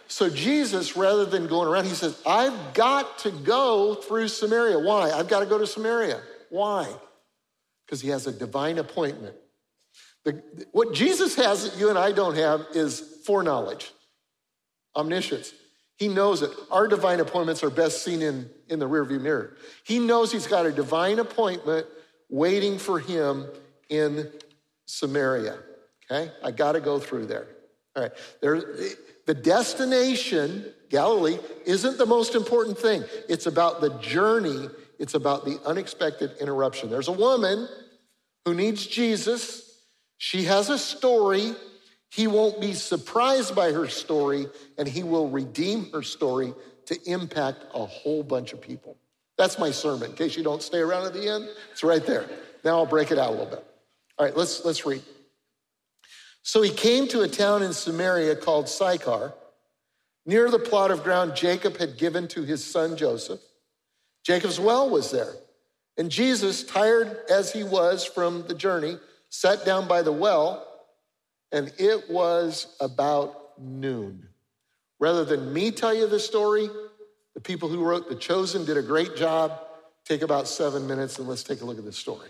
So, 0.07 0.29
Jesus, 0.29 0.95
rather 0.95 1.25
than 1.25 1.47
going 1.47 1.67
around, 1.67 1.85
he 1.85 1.95
says, 1.95 2.21
I've 2.25 2.73
got 2.73 3.17
to 3.19 3.31
go 3.31 3.95
through 3.95 4.27
Samaria. 4.27 4.77
Why? 4.77 5.09
I've 5.09 5.27
got 5.27 5.39
to 5.39 5.45
go 5.45 5.57
to 5.57 5.65
Samaria. 5.65 6.21
Why? 6.49 6.87
Because 7.85 8.01
he 8.01 8.09
has 8.09 8.27
a 8.27 8.31
divine 8.31 8.77
appointment. 8.77 9.35
The, 10.23 10.41
what 10.71 10.93
Jesus 10.93 11.35
has 11.35 11.69
that 11.69 11.79
you 11.79 11.89
and 11.89 11.97
I 11.97 12.11
don't 12.11 12.35
have 12.35 12.65
is 12.73 12.99
foreknowledge, 13.25 13.91
omniscience. 14.95 15.53
He 15.97 16.07
knows 16.07 16.41
it. 16.41 16.51
Our 16.71 16.87
divine 16.87 17.19
appointments 17.19 17.63
are 17.63 17.69
best 17.69 18.03
seen 18.03 18.21
in, 18.21 18.49
in 18.69 18.79
the 18.79 18.87
rearview 18.87 19.21
mirror. 19.21 19.57
He 19.83 19.99
knows 19.99 20.31
he's 20.31 20.47
got 20.47 20.65
a 20.65 20.71
divine 20.71 21.19
appointment 21.19 21.87
waiting 22.29 22.77
for 22.77 22.99
him 22.99 23.47
in 23.89 24.31
Samaria. 24.93 25.57
Okay? 26.11 26.31
I 26.43 26.51
got 26.51 26.73
to 26.73 26.81
go 26.81 26.99
through 26.99 27.25
there. 27.25 27.47
All 27.95 28.03
right. 28.03 28.11
There, 28.41 28.61
the 29.25 29.33
destination, 29.33 30.65
Galilee, 30.89 31.39
isn't 31.65 31.97
the 31.97 32.05
most 32.05 32.35
important 32.35 32.77
thing. 32.77 33.03
It's 33.29 33.45
about 33.45 33.81
the 33.81 33.89
journey, 33.99 34.69
it's 34.99 35.15
about 35.15 35.45
the 35.45 35.59
unexpected 35.65 36.31
interruption. 36.39 36.89
There's 36.89 37.07
a 37.07 37.13
woman 37.13 37.67
who 38.45 38.53
needs 38.53 38.85
Jesus. 38.85 39.81
She 40.17 40.43
has 40.43 40.69
a 40.69 40.77
story. 40.77 41.53
He 42.11 42.27
won't 42.27 42.61
be 42.61 42.73
surprised 42.73 43.55
by 43.55 43.71
her 43.71 43.87
story, 43.87 44.45
and 44.77 44.87
he 44.87 45.01
will 45.01 45.29
redeem 45.29 45.91
her 45.91 46.03
story 46.03 46.53
to 46.85 46.99
impact 47.05 47.65
a 47.73 47.85
whole 47.85 48.21
bunch 48.21 48.53
of 48.53 48.61
people. 48.61 48.97
That's 49.37 49.57
my 49.57 49.71
sermon. 49.71 50.11
In 50.11 50.15
case 50.15 50.37
you 50.37 50.43
don't 50.43 50.61
stay 50.61 50.79
around 50.79 51.07
at 51.07 51.13
the 51.13 51.27
end, 51.27 51.49
it's 51.71 51.83
right 51.83 52.05
there. 52.05 52.29
Now 52.63 52.77
I'll 52.77 52.85
break 52.85 53.09
it 53.09 53.17
out 53.17 53.29
a 53.29 53.31
little 53.31 53.47
bit. 53.47 53.65
All 54.17 54.25
right, 54.25 54.35
let's, 54.35 54.63
let's 54.63 54.85
read. 54.85 55.01
So 56.43 56.61
he 56.61 56.69
came 56.69 57.07
to 57.07 57.21
a 57.21 57.27
town 57.27 57.63
in 57.63 57.73
Samaria 57.73 58.35
called 58.35 58.67
Sychar, 58.67 59.33
near 60.25 60.51
the 60.51 60.59
plot 60.59 60.91
of 60.91 61.03
ground 61.03 61.35
Jacob 61.35 61.77
had 61.77 61.97
given 61.97 62.27
to 62.29 62.43
his 62.43 62.63
son 62.63 62.95
Joseph. 62.97 63.41
Jacob's 64.23 64.59
well 64.59 64.89
was 64.89 65.11
there. 65.11 65.33
And 65.97 66.09
Jesus, 66.09 66.63
tired 66.63 67.17
as 67.29 67.51
he 67.53 67.63
was 67.63 68.03
from 68.03 68.45
the 68.47 68.53
journey, 68.53 68.97
sat 69.29 69.65
down 69.65 69.87
by 69.87 70.01
the 70.01 70.11
well, 70.11 70.67
and 71.51 71.71
it 71.77 72.09
was 72.09 72.75
about 72.79 73.59
noon. 73.59 74.27
Rather 74.99 75.23
than 75.23 75.53
me 75.53 75.71
tell 75.71 75.93
you 75.93 76.07
the 76.07 76.19
story, 76.19 76.69
the 77.33 77.41
people 77.41 77.69
who 77.69 77.83
wrote 77.83 78.09
The 78.09 78.15
Chosen 78.15 78.65
did 78.65 78.77
a 78.77 78.81
great 78.81 79.15
job. 79.15 79.59
Take 80.05 80.21
about 80.21 80.47
seven 80.47 80.87
minutes 80.87 81.19
and 81.19 81.27
let's 81.27 81.43
take 81.43 81.61
a 81.61 81.65
look 81.65 81.77
at 81.77 81.85
the 81.85 81.91
story. 81.93 82.29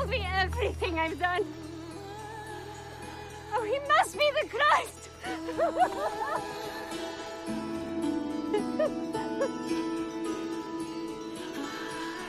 Told 0.00 0.10
me 0.10 0.26
everything 0.34 0.98
I've 0.98 1.18
done. 1.18 1.44
Oh, 3.52 3.64
he 3.64 3.78
must 3.88 4.16
be 4.16 4.30
the 4.40 4.48
Christ. 4.48 5.10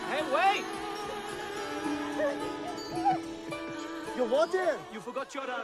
Hey, 0.10 0.24
wait! 0.34 0.66
You 4.18 4.26
what 4.26 4.52
there? 4.52 4.76
You 4.94 5.00
forgot 5.00 5.34
your 5.34 5.44
um, 5.44 5.62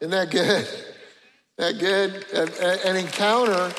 Isn't 0.00 0.10
that 0.10 0.30
good? 0.30 0.68
That 1.56 1.78
good? 1.78 2.26
An, 2.34 2.50
an 2.84 2.96
encounter, 2.96 3.72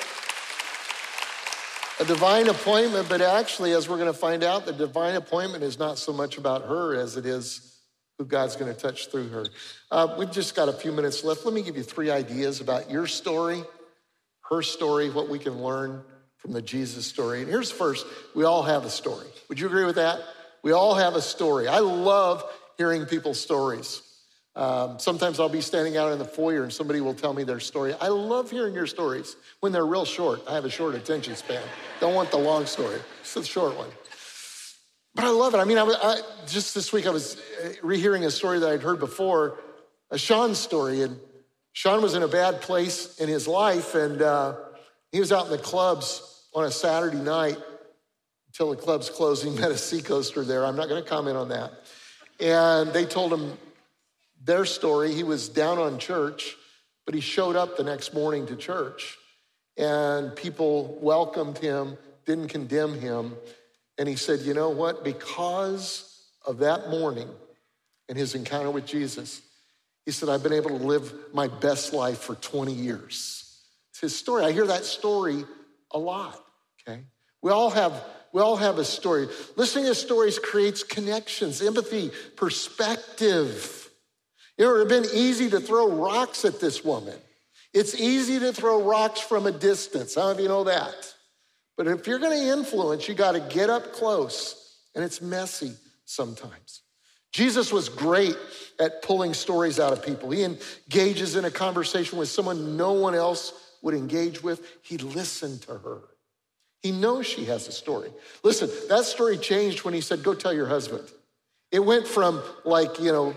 a 2.00 2.06
divine 2.06 2.48
appointment, 2.48 3.10
but 3.10 3.22
actually, 3.22 3.74
as 3.74 3.90
we're 3.90 3.98
going 3.98 4.12
to 4.12 4.18
find 4.18 4.44
out, 4.44 4.66
the 4.66 4.74
divine 4.74 5.16
appointment 5.16 5.64
is 5.64 5.80
not 5.80 5.98
so 5.98 6.14
much 6.14 6.38
about 6.38 6.64
her 6.66 6.96
as 6.96 7.18
it 7.18 7.26
is 7.26 7.80
who 8.18 8.26
God's 8.26 8.56
going 8.56 8.74
to 8.74 8.80
touch 8.80 9.08
through 9.08 9.30
her. 9.30 9.46
Uh, 9.92 10.16
we've 10.18 10.32
just 10.32 10.56
got 10.56 10.70
a 10.70 10.74
few 10.74 10.92
minutes 10.92 11.24
left. 11.24 11.46
Let 11.46 11.54
me 11.54 11.64
give 11.64 11.76
you 11.76 11.84
three 11.84 12.12
ideas 12.12 12.62
about 12.62 12.92
your 12.92 13.08
story, 13.08 13.64
her 14.50 14.62
story, 14.62 15.10
what 15.10 15.30
we 15.30 15.40
can 15.40 15.64
learn 15.64 16.04
from 16.38 16.54
the 16.54 16.62
Jesus 16.62 17.06
story. 17.06 17.42
And 17.42 17.50
here's 17.50 17.72
first 17.72 18.06
we 18.36 18.44
all 18.44 18.64
have 18.64 18.86
a 18.86 18.90
story. 18.90 19.28
Would 19.50 19.60
you 19.60 19.68
agree 19.68 19.86
with 19.86 19.96
that? 19.96 20.20
We 20.64 20.72
all 20.72 20.96
have 20.96 21.16
a 21.16 21.22
story. 21.22 21.68
I 21.68 21.80
love 21.80 22.44
hearing 22.78 23.06
people's 23.06 23.40
stories. 23.40 24.02
Um, 24.58 24.98
sometimes 24.98 25.40
I'll 25.40 25.50
be 25.50 25.62
standing 25.62 25.98
out 25.98 26.12
in 26.12 26.18
the 26.18 26.26
foyer 26.26 26.64
and 26.64 26.74
somebody 26.74 27.00
will 27.00 27.14
tell 27.14 27.32
me 27.32 27.44
their 27.44 27.60
story. 27.60 27.94
I 28.02 28.08
love 28.08 28.50
hearing 28.50 28.74
your 28.74 28.88
stories 28.88 29.36
when 29.60 29.72
they're 29.72 29.86
real 29.86 30.04
short. 30.04 30.42
I 30.50 30.56
have 30.56 30.66
a 30.66 30.70
short 30.70 30.96
attention 30.96 31.36
span. 31.36 31.62
Don't 32.00 32.16
want 32.16 32.32
the 32.32 32.40
long 32.40 32.66
story, 32.66 33.00
it's 33.22 33.36
the 33.36 33.44
short 33.44 33.78
one. 33.78 33.90
But 35.14 35.26
I 35.26 35.30
love 35.30 35.54
it. 35.54 35.60
I 35.60 35.64
mean, 35.64 35.78
I, 35.78 35.84
I, 35.84 36.22
just 36.48 36.74
this 36.74 36.92
week 36.92 37.06
I 37.06 37.12
was 37.12 37.40
uh, 37.64 37.70
rehearing 37.84 38.26
a 38.26 38.32
story 38.32 38.58
that 38.58 38.70
I'd 38.70 38.82
heard 38.82 39.00
before, 39.00 39.60
a 40.10 40.18
Sean 40.18 40.56
story. 40.56 41.04
And 41.04 41.20
Sean 41.74 42.02
was 42.02 42.16
in 42.16 42.24
a 42.24 42.28
bad 42.28 42.62
place 42.62 43.20
in 43.20 43.30
his 43.30 43.48
life, 43.48 43.94
and 43.94 44.22
uh, 44.24 44.56
he 45.12 45.20
was 45.20 45.32
out 45.32 45.46
in 45.46 45.52
the 45.52 45.58
clubs 45.60 46.46
on 46.56 46.66
a 46.66 46.72
Saturday 46.72 47.18
night 47.18 47.58
until 48.48 48.72
the 48.72 48.76
club's 48.76 49.10
closing. 49.10 49.56
Met 49.60 49.70
a 49.70 49.78
seacoaster 49.78 50.44
there. 50.44 50.66
I'm 50.66 50.76
not 50.76 50.90
going 50.90 51.04
to 51.04 51.08
comment 51.08 51.38
on 51.38 51.50
that. 51.50 51.72
And 52.40 52.92
they 52.94 53.06
told 53.06 53.34
him 53.34 53.58
their 54.48 54.66
story. 54.66 55.14
He 55.14 55.24
was 55.24 55.50
down 55.50 55.78
on 55.78 56.00
church, 56.00 56.56
but 57.06 57.14
he 57.14 57.22
showed 57.22 57.56
up 57.56 57.78
the 57.78 57.84
next 57.84 58.14
morning 58.14 58.48
to 58.48 58.56
church. 58.56 59.18
And 59.78 60.36
people 60.36 60.98
welcomed 61.02 61.60
him, 61.60 61.98
didn't 62.26 62.48
condemn 62.48 63.00
him. 63.00 63.36
And 64.00 64.10
he 64.10 64.16
said, 64.16 64.40
You 64.40 64.56
know 64.56 64.70
what? 64.70 65.04
Because 65.04 66.26
of 66.46 66.60
that 66.60 66.90
morning 66.90 67.30
and 68.10 68.18
his 68.18 68.34
encounter 68.34 68.72
with 68.72 68.88
Jesus, 68.88 69.42
he 70.06 70.12
said, 70.12 70.30
I've 70.30 70.42
been 70.42 70.54
able 70.54 70.70
to 70.70 70.84
live 70.84 71.14
my 71.34 71.48
best 71.48 71.94
life 71.94 72.20
for 72.20 72.36
20 72.36 72.72
years. 72.72 73.62
It's 73.92 74.00
his 74.00 74.16
story. 74.16 74.46
I 74.46 74.54
hear 74.54 74.68
that 74.68 74.86
story 74.86 75.44
a 75.92 76.00
lot, 76.00 76.42
okay? 76.82 77.04
We 77.42 77.52
all 77.52 77.70
have 77.70 77.94
we 78.34 78.42
all 78.42 78.58
have 78.58 78.78
a 78.78 78.86
story. 78.86 79.28
Listening 79.56 79.86
to 79.86 79.96
stories 79.96 80.38
creates 80.38 80.84
connections, 80.84 81.62
empathy, 81.62 82.12
perspective. 82.36 83.87
It 84.58 84.66
would 84.66 84.80
have 84.80 84.90
been 84.90 85.10
easy 85.14 85.50
to 85.52 85.60
throw 85.60 85.90
rocks 85.90 86.46
at 86.46 86.60
this 86.60 86.84
woman. 86.84 87.18
It's 87.74 87.96
easy 87.96 88.40
to 88.40 88.54
throw 88.54 88.84
rocks 88.84 89.20
from 89.20 89.46
a 89.46 89.52
distance. 89.52 90.16
How 90.16 90.32
of 90.32 90.40
you 90.40 90.48
know 90.48 90.64
that? 90.64 91.14
But 91.78 91.88
if 91.88 92.08
you're 92.08 92.20
going 92.20 92.38
to 92.38 92.52
influence, 92.52 93.08
you 93.08 93.14
got 93.14 93.34
to 93.34 93.40
get 93.40 93.70
up 93.70 93.94
close, 93.94 94.80
and 94.96 95.04
it's 95.04 95.22
messy 95.22 95.74
sometimes. 96.06 96.82
Jesus 97.32 97.72
was 97.72 97.88
great 97.88 98.36
at 98.80 99.04
pulling 99.04 99.34
stories 99.34 99.80
out 99.80 99.94
of 99.94 100.04
people. 100.04 100.32
He 100.32 100.44
engages 100.44 101.36
in 101.36 101.46
a 101.46 101.52
conversation 101.52 102.18
with 102.18 102.30
someone 102.30 102.78
no 102.78 102.94
one 102.94 103.14
else 103.14 103.54
would 103.84 103.94
engage 103.94 104.42
with. 104.42 104.66
He 104.82 104.98
listened 104.98 105.62
to 105.64 105.74
her. 105.78 106.00
He 106.82 106.92
knows 106.92 107.28
she 107.28 107.46
has 107.46 107.68
a 107.68 107.72
story. 107.72 108.10
Listen, 108.44 108.70
that 108.90 109.04
story 109.04 109.38
changed 109.38 109.84
when 109.84 109.94
he 109.94 110.02
said, 110.02 110.24
Go 110.24 110.34
tell 110.34 110.54
your 110.54 110.68
husband. 110.68 111.08
It 111.72 111.80
went 111.80 112.08
from 112.08 112.42
like, 112.64 113.00
you 113.00 113.12
know, 113.12 113.36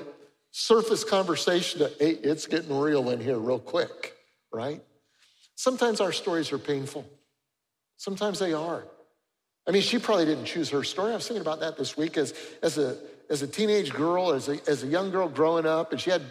surface 0.50 1.04
conversation 1.04 1.80
to, 1.80 1.92
Hey, 1.98 2.10
it's 2.10 2.46
getting 2.46 2.76
real 2.76 3.10
in 3.10 3.20
here 3.20 3.38
real 3.38 3.58
quick, 3.58 4.14
right? 4.52 4.82
Sometimes 5.54 6.00
our 6.00 6.12
stories 6.12 6.52
are 6.52 6.58
painful, 6.58 7.04
sometimes 7.96 8.38
they 8.38 8.52
are. 8.52 8.84
I 9.68 9.72
mean, 9.72 9.82
she 9.82 9.98
probably 9.98 10.24
didn't 10.24 10.46
choose 10.46 10.70
her 10.70 10.82
story. 10.82 11.12
I 11.12 11.16
was 11.16 11.28
thinking 11.28 11.42
about 11.42 11.60
that 11.60 11.76
this 11.76 11.96
week 11.96 12.16
as, 12.16 12.34
as, 12.62 12.78
a, 12.78 12.96
as 13.28 13.42
a 13.42 13.46
teenage 13.46 13.92
girl, 13.92 14.32
as 14.32 14.48
a, 14.48 14.58
as 14.68 14.82
a 14.82 14.86
young 14.86 15.10
girl 15.10 15.28
growing 15.28 15.66
up, 15.66 15.92
and 15.92 16.00
she 16.00 16.10
had 16.10 16.22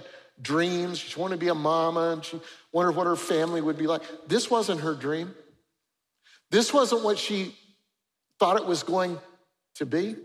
dreams. 0.42 0.98
She 0.98 1.20
wanted 1.20 1.36
to 1.36 1.40
be 1.40 1.50
a 1.50 1.56
mama, 1.56 2.12
and 2.14 2.26
she 2.26 2.40
wondered 2.72 2.94
what 2.94 3.08
her 3.08 3.16
family 3.16 3.62
would 3.62 3.78
be 3.78 3.88
like. 3.88 4.02
This 4.28 4.50
wasn't 4.50 4.82
her 4.82 4.94
dream. 4.94 5.34
This 6.50 6.74
wasn't 6.74 7.04
what 7.04 7.20
she 7.20 7.56
thought 8.40 8.58
it 8.58 8.66
was 8.66 8.84
going 8.84 9.20
to 9.76 9.86
be. 9.86 10.16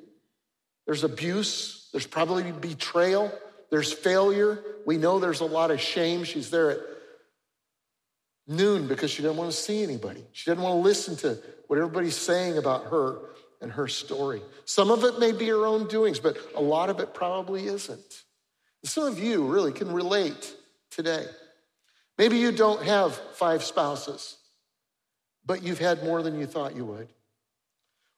There's 0.86 1.04
abuse, 1.04 1.88
there's 1.92 2.06
probably 2.06 2.50
betrayal, 2.52 3.32
there's 3.74 3.92
failure. 3.92 4.62
We 4.86 4.98
know 4.98 5.18
there's 5.18 5.40
a 5.40 5.44
lot 5.44 5.72
of 5.72 5.80
shame. 5.80 6.22
She's 6.22 6.48
there 6.48 6.70
at 6.70 6.78
noon 8.46 8.86
because 8.86 9.10
she 9.10 9.20
doesn't 9.20 9.36
want 9.36 9.50
to 9.50 9.56
see 9.56 9.82
anybody. 9.82 10.24
She 10.30 10.48
doesn't 10.48 10.62
want 10.62 10.74
to 10.74 10.80
listen 10.80 11.16
to 11.16 11.36
what 11.66 11.80
everybody's 11.80 12.14
saying 12.14 12.56
about 12.56 12.84
her 12.84 13.18
and 13.60 13.72
her 13.72 13.88
story. 13.88 14.42
Some 14.64 14.92
of 14.92 15.02
it 15.02 15.18
may 15.18 15.32
be 15.32 15.48
her 15.48 15.66
own 15.66 15.88
doings, 15.88 16.20
but 16.20 16.36
a 16.54 16.60
lot 16.60 16.88
of 16.88 17.00
it 17.00 17.14
probably 17.14 17.66
isn't. 17.66 18.22
some 18.84 19.06
of 19.06 19.18
you 19.18 19.44
really 19.44 19.72
can 19.72 19.90
relate 19.90 20.54
today. 20.92 21.26
Maybe 22.16 22.36
you 22.36 22.52
don't 22.52 22.84
have 22.84 23.16
five 23.32 23.64
spouses, 23.64 24.36
but 25.44 25.64
you've 25.64 25.80
had 25.80 26.04
more 26.04 26.22
than 26.22 26.38
you 26.38 26.46
thought 26.46 26.76
you 26.76 26.84
would. 26.84 27.08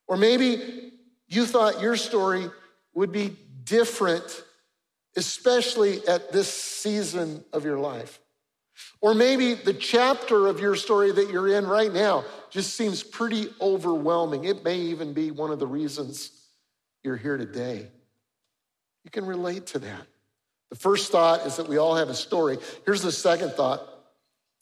Or 0.07 0.19
maybe 0.19 0.93
you 1.29 1.47
thought 1.47 1.81
your 1.81 1.97
story 1.97 2.51
would 2.93 3.11
be 3.11 3.35
different, 3.65 4.43
especially 5.17 6.07
at 6.07 6.33
this 6.33 6.53
season 6.53 7.45
of 7.53 7.65
your 7.65 7.79
life. 7.79 8.21
Or 9.01 9.15
maybe 9.15 9.55
the 9.55 9.73
chapter 9.73 10.47
of 10.47 10.61
your 10.61 10.77
story 10.77 11.11
that 11.13 11.31
you're 11.31 11.49
in 11.49 11.67
right 11.67 11.93
now 11.93 12.25
just 12.51 12.75
seems 12.75 13.03
pretty 13.03 13.49
overwhelming. 13.61 14.45
It 14.45 14.65
may 14.65 14.79
even 14.79 15.13
be 15.13 15.31
one 15.31 15.51
of 15.51 15.59
the 15.59 15.67
reasons 15.67 16.31
you're 17.03 17.17
here 17.17 17.37
today. 17.37 17.89
You 19.05 19.11
can 19.11 19.25
relate 19.25 19.67
to 19.69 19.79
that. 19.79 20.07
The 20.71 20.77
first 20.77 21.13
thought 21.13 21.47
is 21.47 21.57
that 21.57 21.69
we 21.69 21.79
all 21.79 21.97
have 21.97 22.09
a 22.09 22.15
story. 22.15 22.59
Here's 22.85 23.03
the 23.03 23.13
second 23.13 23.53
thought. 23.53 23.87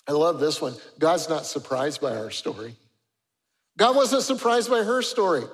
I 0.06 0.12
love 0.12 0.38
this 0.38 0.60
one. 0.60 0.74
God's 0.98 1.28
not 1.28 1.46
surprised 1.46 2.00
by 2.00 2.14
our 2.16 2.30
story. 2.30 2.76
God 3.76 3.96
wasn't 3.96 4.22
surprised 4.22 4.70
by 4.70 4.84
her 4.84 5.02
story. 5.02 5.44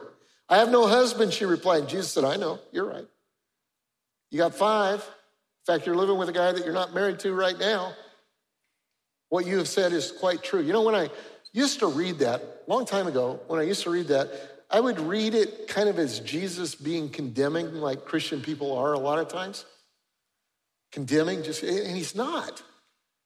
I 0.48 0.58
have 0.58 0.70
no 0.70 0.86
husband, 0.86 1.32
she 1.32 1.44
replied. 1.44 1.82
And 1.82 1.88
Jesus 1.88 2.10
said, 2.10 2.24
I 2.24 2.36
know, 2.36 2.58
you're 2.72 2.88
right. 2.88 3.06
You 4.30 4.38
got 4.38 4.54
five. 4.54 5.00
In 5.00 5.74
fact, 5.74 5.86
you're 5.86 5.96
living 5.96 6.18
with 6.18 6.28
a 6.28 6.32
guy 6.32 6.52
that 6.52 6.64
you're 6.64 6.74
not 6.74 6.94
married 6.94 7.18
to 7.20 7.34
right 7.34 7.58
now. 7.58 7.92
What 9.28 9.46
you 9.46 9.58
have 9.58 9.68
said 9.68 9.92
is 9.92 10.12
quite 10.12 10.42
true. 10.42 10.60
You 10.60 10.72
know, 10.72 10.82
when 10.82 10.94
I 10.94 11.10
used 11.52 11.80
to 11.80 11.86
read 11.86 12.18
that, 12.20 12.40
a 12.66 12.70
long 12.70 12.86
time 12.86 13.06
ago, 13.06 13.40
when 13.46 13.60
I 13.60 13.64
used 13.64 13.82
to 13.84 13.90
read 13.90 14.08
that, 14.08 14.30
I 14.70 14.80
would 14.80 15.00
read 15.00 15.34
it 15.34 15.66
kind 15.68 15.88
of 15.88 15.98
as 15.98 16.20
Jesus 16.20 16.74
being 16.74 17.08
condemning, 17.08 17.74
like 17.74 18.04
Christian 18.04 18.40
people 18.40 18.76
are 18.76 18.92
a 18.92 18.98
lot 18.98 19.18
of 19.18 19.28
times. 19.28 19.64
Condemning, 20.92 21.42
just, 21.42 21.62
and 21.62 21.96
he's 21.96 22.14
not. 22.14 22.62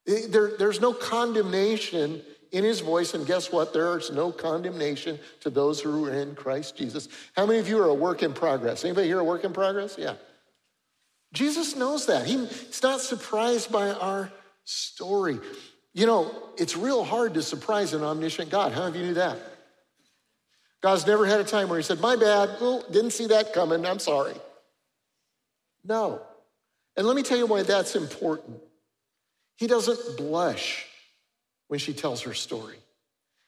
There, 0.06 0.52
there's 0.58 0.80
no 0.80 0.92
condemnation 0.92 2.22
in 2.52 2.64
his 2.64 2.80
voice, 2.80 3.14
and 3.14 3.26
guess 3.26 3.50
what? 3.50 3.72
There's 3.72 4.10
no 4.10 4.30
condemnation 4.30 5.18
to 5.40 5.50
those 5.50 5.80
who 5.80 6.06
are 6.06 6.12
in 6.12 6.34
Christ 6.34 6.76
Jesus. 6.76 7.08
How 7.34 7.46
many 7.46 7.58
of 7.58 7.68
you 7.68 7.78
are 7.82 7.88
a 7.88 7.94
work 7.94 8.22
in 8.22 8.32
progress? 8.32 8.84
Anybody 8.84 9.08
here 9.08 9.18
a 9.18 9.24
work 9.24 9.44
in 9.44 9.52
progress? 9.52 9.96
Yeah. 9.98 10.14
Jesus 11.34 11.74
knows 11.74 12.06
that. 12.06 12.26
He, 12.26 12.46
he's 12.46 12.82
not 12.82 13.00
surprised 13.00 13.70
by 13.70 13.90
our 13.90 14.30
story. 14.64 15.38
You 15.92 16.06
know, 16.06 16.30
it's 16.56 16.76
real 16.76 17.04
hard 17.04 17.34
to 17.34 17.42
surprise 17.42 17.92
an 17.92 18.02
omniscient 18.02 18.50
God. 18.50 18.72
How 18.72 18.86
of 18.86 18.96
you 18.96 19.02
knew 19.02 19.14
that? 19.14 19.38
God's 20.80 21.06
never 21.06 21.26
had 21.26 21.40
a 21.40 21.44
time 21.44 21.68
where 21.68 21.78
he 21.78 21.82
said, 21.82 22.00
My 22.00 22.14
bad, 22.16 22.50
oh, 22.60 22.84
didn't 22.90 23.10
see 23.10 23.26
that 23.26 23.52
coming, 23.52 23.84
I'm 23.84 23.98
sorry. 23.98 24.34
No. 25.84 26.22
And 26.96 27.06
let 27.06 27.16
me 27.16 27.22
tell 27.22 27.36
you 27.36 27.46
why 27.46 27.62
that's 27.62 27.96
important. 27.96 28.60
He 29.56 29.66
doesn't 29.66 30.16
blush 30.16 30.86
when 31.68 31.80
she 31.80 31.92
tells 31.92 32.22
her 32.22 32.34
story. 32.34 32.76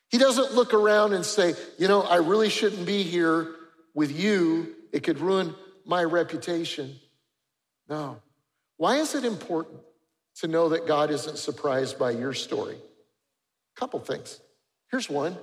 He 0.08 0.18
doesn't 0.18 0.54
look 0.54 0.74
around 0.74 1.12
and 1.12 1.24
say, 1.24 1.54
You 1.78 1.86
know, 1.86 2.02
I 2.02 2.16
really 2.16 2.48
shouldn't 2.48 2.86
be 2.86 3.04
here 3.04 3.48
with 3.94 4.18
you. 4.18 4.74
It 4.92 5.04
could 5.04 5.20
ruin 5.20 5.54
my 5.84 6.02
reputation. 6.02 6.96
No. 7.88 8.20
Why 8.76 8.96
is 8.96 9.14
it 9.14 9.24
important? 9.24 9.80
to 10.36 10.48
know 10.48 10.68
that 10.70 10.86
God 10.86 11.10
isn't 11.10 11.38
surprised 11.38 11.98
by 11.98 12.10
your 12.10 12.34
story? 12.34 12.76
A 12.76 13.80
couple 13.80 14.00
things. 14.00 14.40
Here's 14.90 15.10
one 15.10 15.36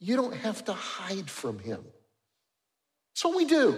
you 0.00 0.14
don't 0.14 0.34
have 0.34 0.64
to 0.66 0.72
hide 0.72 1.28
from 1.28 1.58
Him. 1.58 1.84
That's 3.12 3.24
what 3.24 3.36
we 3.36 3.46
do. 3.46 3.76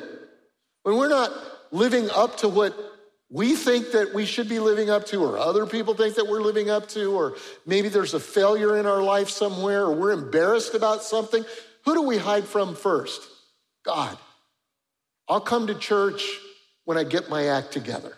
When 0.82 0.96
we're 0.96 1.08
not 1.08 1.32
living 1.70 2.10
up 2.10 2.38
to 2.38 2.48
what 2.48 2.76
we 3.30 3.54
think 3.54 3.92
that 3.92 4.12
we 4.12 4.26
should 4.26 4.48
be 4.48 4.58
living 4.58 4.90
up 4.90 5.06
to, 5.06 5.22
or 5.22 5.38
other 5.38 5.64
people 5.64 5.94
think 5.94 6.16
that 6.16 6.26
we're 6.26 6.42
living 6.42 6.68
up 6.68 6.88
to, 6.88 7.16
or 7.16 7.36
maybe 7.64 7.88
there's 7.88 8.12
a 8.12 8.20
failure 8.20 8.76
in 8.76 8.86
our 8.86 9.02
life 9.02 9.30
somewhere, 9.30 9.84
or 9.84 9.94
we're 9.94 10.12
embarrassed 10.12 10.74
about 10.74 11.02
something, 11.02 11.44
who 11.86 11.94
do 11.94 12.02
we 12.02 12.18
hide 12.18 12.44
from 12.44 12.74
first? 12.74 13.22
God. 13.84 14.18
I'll 15.26 15.40
come 15.40 15.68
to 15.68 15.74
church 15.74 16.22
when 16.90 16.98
I 16.98 17.04
get 17.04 17.30
my 17.30 17.46
act 17.46 17.70
together. 17.70 18.16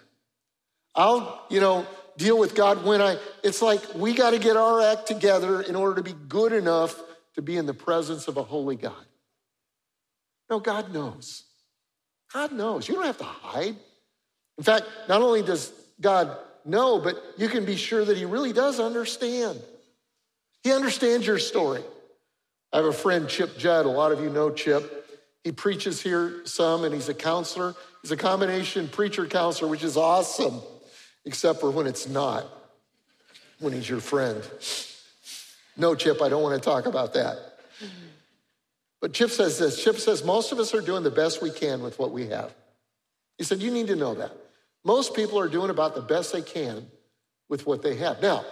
I'll, 0.94 1.44
you 1.50 1.60
know, 1.60 1.86
deal 2.16 2.38
with 2.38 2.54
God 2.54 2.86
when 2.86 3.02
I, 3.02 3.18
it's 3.44 3.60
like 3.60 3.82
we 3.94 4.14
got 4.14 4.30
to 4.30 4.38
get 4.38 4.56
our 4.56 4.80
act 4.80 5.06
together 5.06 5.60
in 5.60 5.76
order 5.76 5.96
to 5.96 6.02
be 6.02 6.14
good 6.26 6.54
enough 6.54 6.98
to 7.34 7.42
be 7.42 7.58
in 7.58 7.66
the 7.66 7.74
presence 7.74 8.28
of 8.28 8.38
a 8.38 8.42
holy 8.42 8.76
God. 8.76 9.04
No, 10.48 10.58
God 10.58 10.90
knows. 10.90 11.44
God 12.32 12.52
knows. 12.52 12.88
You 12.88 12.94
don't 12.94 13.04
have 13.04 13.18
to 13.18 13.24
hide. 13.24 13.76
In 14.56 14.64
fact, 14.64 14.86
not 15.06 15.20
only 15.20 15.42
does 15.42 15.70
God 16.00 16.34
know, 16.64 16.98
but 16.98 17.22
you 17.36 17.50
can 17.50 17.66
be 17.66 17.76
sure 17.76 18.06
that 18.06 18.16
He 18.16 18.24
really 18.24 18.54
does 18.54 18.80
understand. 18.80 19.60
He 20.62 20.72
understands 20.72 21.26
your 21.26 21.38
story. 21.38 21.82
I 22.72 22.78
have 22.78 22.86
a 22.86 22.92
friend, 22.94 23.28
Chip 23.28 23.58
Judd. 23.58 23.84
A 23.84 23.90
lot 23.90 24.12
of 24.12 24.22
you 24.22 24.30
know 24.30 24.50
Chip. 24.50 25.00
He 25.44 25.52
preaches 25.52 26.00
here 26.00 26.40
some, 26.46 26.84
and 26.84 26.94
he's 26.94 27.10
a 27.10 27.14
counselor. 27.14 27.74
He's 28.02 28.10
a 28.10 28.16
combination 28.16 28.88
preacher 28.88 29.26
counselor, 29.26 29.70
which 29.70 29.84
is 29.84 29.96
awesome 29.96 30.60
except 31.24 31.60
for 31.60 31.70
when 31.70 31.86
it's 31.86 32.08
not, 32.08 32.44
when 33.60 33.72
he's 33.72 33.88
your 33.88 34.00
friend. 34.00 34.42
No, 35.76 35.94
Chip, 35.94 36.20
I 36.20 36.28
don't 36.28 36.42
want 36.42 36.60
to 36.60 36.68
talk 36.68 36.86
about 36.86 37.14
that. 37.14 37.38
But 39.00 39.12
Chip 39.12 39.30
says 39.30 39.58
this 39.58 39.82
Chip 39.82 39.96
says, 39.96 40.24
most 40.24 40.52
of 40.52 40.58
us 40.58 40.74
are 40.74 40.80
doing 40.80 41.02
the 41.02 41.10
best 41.10 41.42
we 41.42 41.50
can 41.50 41.82
with 41.82 41.98
what 41.98 42.12
we 42.12 42.26
have. 42.26 42.52
He 43.38 43.44
said, 43.44 43.60
You 43.60 43.70
need 43.70 43.88
to 43.88 43.96
know 43.96 44.14
that. 44.14 44.32
Most 44.84 45.14
people 45.14 45.38
are 45.38 45.48
doing 45.48 45.70
about 45.70 45.94
the 45.94 46.00
best 46.00 46.32
they 46.32 46.42
can 46.42 46.86
with 47.48 47.66
what 47.66 47.82
they 47.82 47.96
have. 47.96 48.20
Now, 48.20 48.44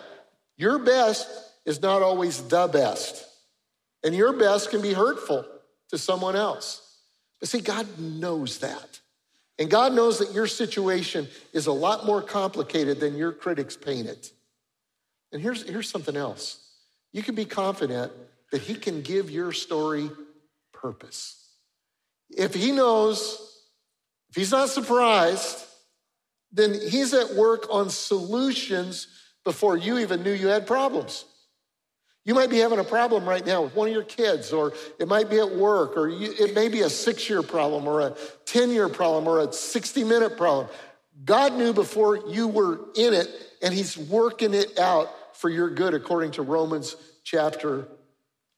your 0.57 0.79
best 0.79 1.29
is 1.65 1.83
not 1.83 2.03
always 2.03 2.43
the 2.43 2.69
best, 2.69 3.27
and 4.05 4.15
your 4.15 4.33
best 4.33 4.71
can 4.71 4.81
be 4.81 4.93
hurtful 4.93 5.45
to 5.91 5.99
someone 5.99 6.37
else. 6.37 6.99
But 7.41 7.49
see, 7.49 7.61
God 7.61 7.87
knows 7.99 8.59
that. 8.59 9.01
And 9.61 9.69
God 9.69 9.93
knows 9.93 10.19
that 10.19 10.33
your 10.33 10.47
situation 10.47 11.29
is 11.53 11.67
a 11.67 11.73
lot 11.73 12.07
more 12.07 12.23
complicated 12.23 12.99
than 12.99 13.19
your 13.19 13.31
critics 13.31 13.77
paint 13.77 14.09
it. 14.09 14.33
And 15.33 15.41
here's, 15.41 15.69
here's 15.69 15.89
something 15.89 16.17
else 16.17 16.67
you 17.13 17.23
can 17.23 17.35
be 17.35 17.45
confident 17.45 18.11
that 18.51 18.63
He 18.63 18.75
can 18.75 19.03
give 19.03 19.31
your 19.31 19.53
story 19.53 20.11
purpose. 20.73 21.37
If 22.31 22.55
He 22.55 22.73
knows, 22.73 23.59
if 24.31 24.37
He's 24.37 24.51
not 24.51 24.71
surprised, 24.71 25.67
then 26.51 26.73
He's 26.73 27.13
at 27.13 27.35
work 27.35 27.67
on 27.71 27.91
solutions 27.91 29.09
before 29.45 29.77
you 29.77 29.99
even 29.99 30.23
knew 30.23 30.33
you 30.33 30.49
had 30.49 30.67
problems. 30.67 31.27
You 32.25 32.35
might 32.35 32.51
be 32.51 32.59
having 32.59 32.79
a 32.79 32.85
problem 32.85 33.27
right 33.29 33.45
now 33.45 33.63
with 33.63 33.75
one 33.75 33.89
of 33.89 33.95
your 33.95 34.05
kids, 34.05 34.53
or 34.53 34.75
it 34.99 35.09
might 35.09 35.31
be 35.31 35.39
at 35.39 35.51
work, 35.51 35.97
or 35.97 36.09
you, 36.09 36.33
it 36.39 36.55
may 36.55 36.69
be 36.69 36.83
a 36.83 36.91
six 36.91 37.29
year 37.31 37.43
problem, 37.43 37.89
or 37.89 38.01
a 38.01 38.17
10 38.45 38.71
year 38.71 38.89
problem, 38.89 39.27
or 39.27 39.41
a 39.41 39.53
60 39.53 40.05
minute 40.05 40.37
problem. 40.37 40.69
God 41.25 41.55
knew 41.55 41.73
before 41.73 42.29
you 42.29 42.49
were 42.49 42.81
in 42.95 43.15
it, 43.15 43.29
and 43.63 43.73
He's 43.73 43.97
working 43.97 44.55
it 44.55 44.79
out 44.79 45.09
for 45.37 45.49
your 45.49 45.71
good, 45.71 45.95
according 45.95 46.33
to 46.33 46.43
Romans 46.43 46.97
chapter 47.25 47.89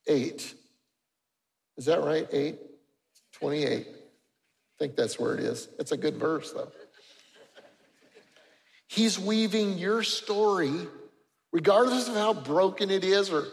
8. 0.06 0.54
Is 1.76 1.84
that 1.86 2.02
right? 2.02 2.26
8? 2.30 2.58
28. 3.32 3.86
I 3.88 3.92
think 4.78 4.96
that's 4.96 5.18
where 5.18 5.34
it 5.34 5.40
is. 5.40 5.68
It's 5.78 5.92
a 5.92 5.96
good 5.96 6.16
verse, 6.16 6.52
though. 6.52 6.70
He's 8.86 9.18
weaving 9.18 9.78
your 9.78 10.02
story, 10.02 10.72
regardless 11.52 12.08
of 12.08 12.14
how 12.14 12.34
broken 12.34 12.90
it 12.90 13.04
is, 13.04 13.30
or 13.30 13.44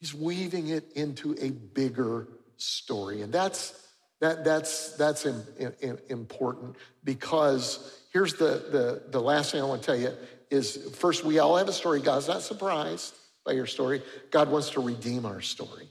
he's 0.00 0.14
weaving 0.14 0.68
it 0.68 0.92
into 0.94 1.36
a 1.40 1.50
bigger 1.50 2.28
story. 2.56 3.22
And 3.22 3.32
that's 3.32 3.78
that, 4.20 4.44
that's 4.44 4.96
that's 4.96 5.26
in, 5.26 5.42
in, 5.80 5.98
important 6.08 6.76
because 7.02 7.98
here's 8.12 8.34
the, 8.34 8.64
the, 8.70 9.02
the 9.10 9.20
last 9.20 9.50
thing 9.50 9.60
I 9.60 9.64
want 9.64 9.82
to 9.82 9.86
tell 9.86 9.96
you 9.96 10.12
is 10.50 10.76
first, 10.96 11.24
we 11.24 11.38
all 11.38 11.56
have 11.56 11.68
a 11.68 11.72
story. 11.72 12.00
God's 12.00 12.28
not 12.28 12.42
surprised 12.42 13.14
by 13.44 13.52
your 13.52 13.66
story. 13.66 14.02
God 14.30 14.50
wants 14.50 14.70
to 14.70 14.80
redeem 14.80 15.26
our 15.26 15.40
story. 15.40 15.88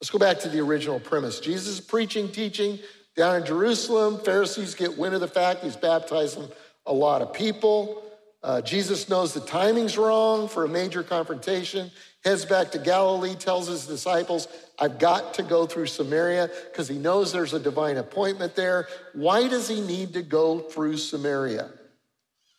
Let's 0.00 0.10
go 0.10 0.18
back 0.18 0.40
to 0.40 0.48
the 0.48 0.60
original 0.60 1.00
premise. 1.00 1.40
Jesus 1.40 1.66
is 1.66 1.80
preaching, 1.80 2.30
teaching 2.30 2.78
down 3.16 3.36
in 3.36 3.46
Jerusalem. 3.46 4.20
Pharisees 4.20 4.74
get 4.74 4.96
wind 4.96 5.14
of 5.14 5.20
the 5.20 5.28
fact 5.28 5.64
he's 5.64 5.76
baptizing 5.76 6.48
a 6.84 6.92
lot 6.92 7.22
of 7.22 7.32
people. 7.32 8.02
Uh, 8.46 8.60
Jesus 8.60 9.08
knows 9.08 9.34
the 9.34 9.40
timing's 9.40 9.98
wrong 9.98 10.46
for 10.46 10.64
a 10.64 10.68
major 10.68 11.02
confrontation, 11.02 11.90
heads 12.22 12.44
back 12.44 12.70
to 12.70 12.78
Galilee, 12.78 13.34
tells 13.34 13.66
his 13.66 13.88
disciples, 13.88 14.46
I've 14.78 15.00
got 15.00 15.34
to 15.34 15.42
go 15.42 15.66
through 15.66 15.86
Samaria 15.86 16.48
because 16.70 16.86
he 16.86 16.96
knows 16.96 17.32
there's 17.32 17.54
a 17.54 17.58
divine 17.58 17.96
appointment 17.96 18.54
there. 18.54 18.86
Why 19.14 19.48
does 19.48 19.66
he 19.66 19.80
need 19.80 20.12
to 20.12 20.22
go 20.22 20.60
through 20.60 20.98
Samaria? 20.98 21.70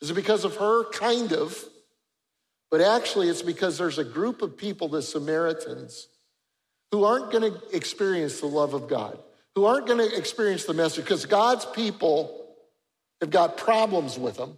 Is 0.02 0.10
it 0.10 0.16
because 0.16 0.44
of 0.44 0.58
her? 0.58 0.84
Kind 0.90 1.32
of. 1.32 1.58
But 2.70 2.82
actually, 2.82 3.30
it's 3.30 3.42
because 3.42 3.78
there's 3.78 3.98
a 3.98 4.04
group 4.04 4.42
of 4.42 4.58
people, 4.58 4.90
the 4.90 5.02
Samaritans, 5.02 6.10
who 6.92 7.06
aren't 7.06 7.32
going 7.32 7.50
to 7.50 7.62
experience 7.74 8.42
the 8.42 8.48
love 8.48 8.74
of 8.74 8.90
God, 8.90 9.18
who 9.56 9.64
aren't 9.64 9.88
going 9.88 10.00
to 10.00 10.18
experience 10.18 10.66
the 10.66 10.74
message 10.74 11.06
because 11.06 11.26
God's 11.26 11.66
people 11.66 12.46
have 13.22 13.30
got 13.30 13.56
problems 13.56 14.20
with 14.20 14.36
them. 14.36 14.58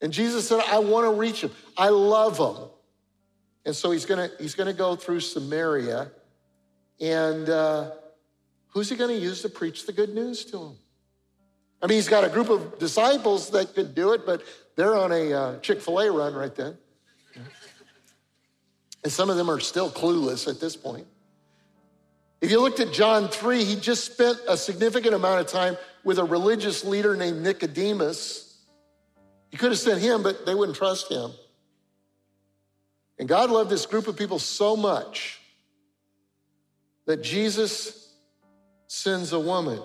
And 0.00 0.12
Jesus 0.12 0.48
said, 0.48 0.60
I 0.66 0.78
want 0.78 1.06
to 1.06 1.12
reach 1.12 1.42
them. 1.42 1.50
I 1.76 1.90
love 1.90 2.38
them. 2.38 2.70
And 3.66 3.76
so 3.76 3.90
he's 3.90 4.06
going 4.06 4.30
to, 4.30 4.36
he's 4.42 4.54
to 4.54 4.72
go 4.72 4.96
through 4.96 5.20
Samaria. 5.20 6.10
And 7.00 7.48
uh, 7.48 7.90
who's 8.68 8.88
he 8.88 8.96
going 8.96 9.14
to 9.14 9.20
use 9.20 9.42
to 9.42 9.48
preach 9.48 9.86
the 9.86 9.92
good 9.92 10.14
news 10.14 10.44
to 10.46 10.58
them? 10.58 10.76
I 11.82 11.86
mean, 11.86 11.96
he's 11.96 12.08
got 12.08 12.24
a 12.24 12.28
group 12.28 12.50
of 12.50 12.78
disciples 12.78 13.50
that 13.50 13.74
could 13.74 13.94
do 13.94 14.12
it, 14.12 14.26
but 14.26 14.42
they're 14.76 14.96
on 14.96 15.12
a 15.12 15.32
uh, 15.32 15.58
Chick 15.60 15.80
fil 15.80 15.98
A 16.00 16.10
run 16.10 16.34
right 16.34 16.54
then. 16.54 16.76
And 19.02 19.12
some 19.12 19.30
of 19.30 19.36
them 19.36 19.50
are 19.50 19.60
still 19.60 19.90
clueless 19.90 20.46
at 20.46 20.60
this 20.60 20.76
point. 20.76 21.06
If 22.40 22.50
you 22.50 22.60
looked 22.60 22.80
at 22.80 22.92
John 22.92 23.28
3, 23.28 23.64
he 23.64 23.76
just 23.76 24.12
spent 24.12 24.38
a 24.48 24.56
significant 24.56 25.14
amount 25.14 25.40
of 25.40 25.46
time 25.46 25.76
with 26.04 26.18
a 26.18 26.24
religious 26.24 26.84
leader 26.84 27.16
named 27.16 27.42
Nicodemus. 27.42 28.49
He 29.50 29.56
could 29.56 29.70
have 29.70 29.78
sent 29.78 30.00
him, 30.00 30.22
but 30.22 30.46
they 30.46 30.54
wouldn't 30.54 30.78
trust 30.78 31.10
him. 31.10 31.32
And 33.18 33.28
God 33.28 33.50
loved 33.50 33.68
this 33.68 33.84
group 33.84 34.06
of 34.06 34.16
people 34.16 34.38
so 34.38 34.76
much 34.76 35.40
that 37.06 37.22
Jesus 37.22 38.14
sends 38.86 39.32
a 39.32 39.40
woman 39.40 39.80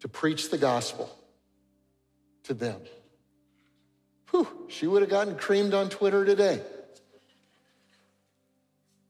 to 0.00 0.08
preach 0.08 0.50
the 0.50 0.58
gospel 0.58 1.10
to 2.44 2.54
them. 2.54 2.80
Whew, 4.30 4.46
she 4.68 4.86
would 4.86 5.02
have 5.02 5.10
gotten 5.10 5.36
creamed 5.36 5.74
on 5.74 5.88
Twitter 5.88 6.24
today. 6.24 6.60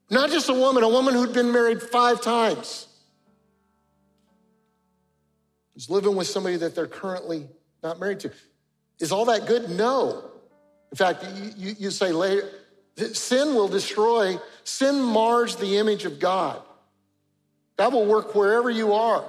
Not 0.09 0.29
just 0.29 0.47
a 0.47 0.53
woman, 0.53 0.83
a 0.83 0.89
woman 0.89 1.13
who'd 1.13 1.33
been 1.33 1.51
married 1.51 1.81
five 1.81 2.21
times. 2.21 2.87
Who's 5.73 5.89
living 5.89 6.15
with 6.15 6.27
somebody 6.27 6.55
that 6.57 6.75
they're 6.75 6.87
currently 6.87 7.47
not 7.83 7.99
married 7.99 8.21
to. 8.21 8.31
Is 8.99 9.11
all 9.11 9.25
that 9.25 9.45
good? 9.45 9.69
No. 9.69 10.23
In 10.91 10.97
fact, 10.97 11.25
you, 11.57 11.75
you, 11.77 11.91
say 11.91 12.11
later, 12.11 12.49
sin 13.13 13.55
will 13.55 13.67
destroy, 13.67 14.37
sin 14.63 15.01
mars 15.01 15.55
the 15.55 15.77
image 15.77 16.05
of 16.05 16.19
God. 16.19 16.61
God 17.77 17.93
will 17.93 18.05
work 18.05 18.33
wherever 18.33 18.69
you 18.69 18.93
are. 18.93 19.23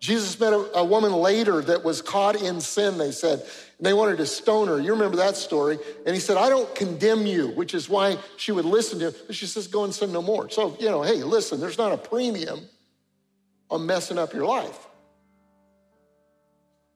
Jesus 0.00 0.38
met 0.38 0.52
a, 0.52 0.78
a, 0.78 0.84
woman 0.84 1.12
later 1.12 1.62
that 1.62 1.82
was 1.82 2.02
caught 2.02 2.40
in 2.40 2.60
sin, 2.60 2.98
they 2.98 3.12
said, 3.12 3.40
and 3.40 3.86
they 3.86 3.94
wanted 3.94 4.18
to 4.18 4.26
stone 4.26 4.68
her. 4.68 4.78
You 4.78 4.92
remember 4.92 5.16
that 5.18 5.36
story. 5.36 5.78
And 6.04 6.14
he 6.14 6.20
said, 6.20 6.36
I 6.36 6.48
don't 6.48 6.72
condemn 6.74 7.26
you, 7.26 7.48
which 7.48 7.72
is 7.72 7.88
why 7.88 8.18
she 8.36 8.52
would 8.52 8.66
listen 8.66 8.98
to 8.98 9.08
him. 9.08 9.14
But 9.26 9.36
she 9.36 9.46
says, 9.46 9.66
Go 9.66 9.84
and 9.84 9.94
sin 9.94 10.12
no 10.12 10.20
more. 10.20 10.50
So, 10.50 10.76
you 10.78 10.90
know, 10.90 11.02
hey, 11.02 11.22
listen, 11.22 11.60
there's 11.60 11.78
not 11.78 11.92
a 11.92 11.96
premium 11.96 12.60
on 13.70 13.86
messing 13.86 14.18
up 14.18 14.34
your 14.34 14.46
life. 14.46 14.86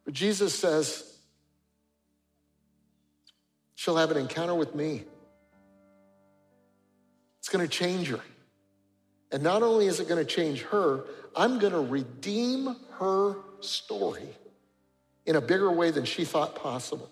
But 0.05 0.15
Jesus 0.15 0.55
says, 0.55 1.10
She'll 3.81 3.97
have 3.97 4.11
an 4.11 4.19
encounter 4.19 4.55
with 4.55 4.75
me. 4.75 5.05
It's 7.39 7.49
going 7.49 7.67
to 7.67 7.77
change 7.77 8.09
her. 8.09 8.21
And 9.33 9.43
not 9.43 9.63
only 9.63 9.87
is 9.87 10.01
it 10.01 10.07
going 10.07 10.23
to 10.23 10.31
change 10.31 10.61
her, 10.65 11.05
I'm 11.35 11.59
going 11.59 11.73
to 11.73 11.81
redeem 11.81 12.77
her 12.99 13.37
story 13.61 14.37
in 15.25 15.37
a 15.37 15.41
bigger 15.41 15.71
way 15.73 15.93
than 15.93 16.05
she 16.05 16.27
thought 16.27 16.57
possible. 16.57 17.11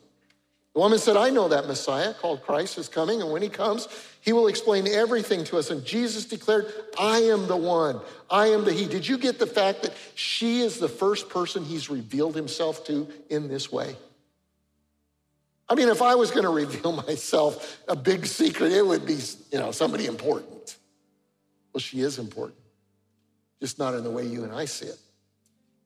The 0.75 0.81
woman 0.81 0.99
said, 0.99 1.17
I 1.17 1.31
know 1.31 1.49
that 1.49 1.67
Messiah 1.67 2.13
called 2.13 2.43
Christ 2.43 2.77
is 2.77 2.87
coming, 2.87 3.23
and 3.23 3.33
when 3.33 3.41
he 3.41 3.49
comes, 3.49 3.89
he 4.21 4.35
will 4.35 4.49
explain 4.49 4.87
everything 4.87 5.45
to 5.45 5.57
us. 5.57 5.71
And 5.71 5.83
Jesus 5.87 6.27
declared, 6.27 6.71
I 7.01 7.21
am 7.21 7.47
the 7.47 7.57
one, 7.57 7.99
I 8.29 8.49
am 8.49 8.67
the 8.67 8.75
he. 8.75 8.85
Did 8.85 9.09
you 9.09 9.17
get 9.17 9.39
the 9.39 9.47
fact 9.47 9.85
that 9.85 9.95
she 10.15 10.61
is 10.61 10.79
the 10.79 10.89
first 10.91 11.31
person 11.31 11.65
he's 11.65 11.89
revealed 11.89 12.37
himself 12.37 12.85
to 12.89 13.09
in 13.31 13.49
this 13.49 13.73
way? 13.73 13.97
I 15.71 15.75
mean, 15.75 15.89
if 15.89 16.01
I 16.01 16.15
was 16.15 16.31
going 16.31 16.45
to 16.45 16.51
reveal 16.51 16.93
myself 17.09 17.83
a 17.89 17.97
big 17.97 18.27
secret, 18.27 18.73
it 18.73 18.87
would 18.87 19.07
be, 19.07 19.19
you 19.53 19.59
know, 19.59 19.71
somebody 19.71 20.07
important. 20.07 20.77
Well, 21.73 21.81
she 21.81 22.01
is 22.01 22.19
important, 22.19 22.59
just 23.61 23.79
not 23.79 23.95
in 23.95 24.03
the 24.03 24.11
way 24.11 24.27
you 24.27 24.45
and 24.45 24.53
I 24.53 24.65
see 24.65 24.87
it. 24.87 24.99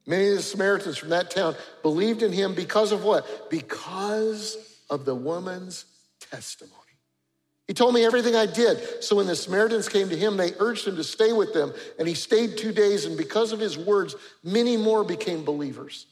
Many 0.07 0.29
of 0.29 0.37
the 0.37 0.42
Samaritans 0.42 0.99
from 0.99 1.11
that 1.11 1.31
town 1.31 1.55
believed 1.83 2.23
in 2.23 2.33
him 2.33 2.55
because 2.55 2.92
of 2.92 3.05
what? 3.05 3.51
Because 3.51 4.57
of 4.90 5.05
the 5.05 5.14
woman's 5.14 5.85
testimony. 6.18 6.79
He 7.68 7.75
told 7.75 7.95
me 7.95 8.05
everything 8.05 8.35
I 8.35 8.47
did. 8.47 9.03
So 9.03 9.16
when 9.16 9.27
the 9.27 9.37
Samaritans 9.37 9.88
came 9.88 10.09
to 10.09 10.16
him, 10.16 10.37
they 10.37 10.53
urged 10.59 10.87
him 10.87 10.97
to 10.97 11.05
stay 11.05 11.33
with 11.33 11.55
them. 11.55 11.73
And 11.99 12.09
he 12.09 12.14
stayed 12.14 12.59
two 12.59 12.73
days. 12.73 13.05
And 13.05 13.16
because 13.16 13.53
of 13.53 13.61
his 13.61 13.79
words, 13.79 14.16
many 14.42 14.77
more 14.77 15.05
became 15.05 15.45
believers. 15.45 16.07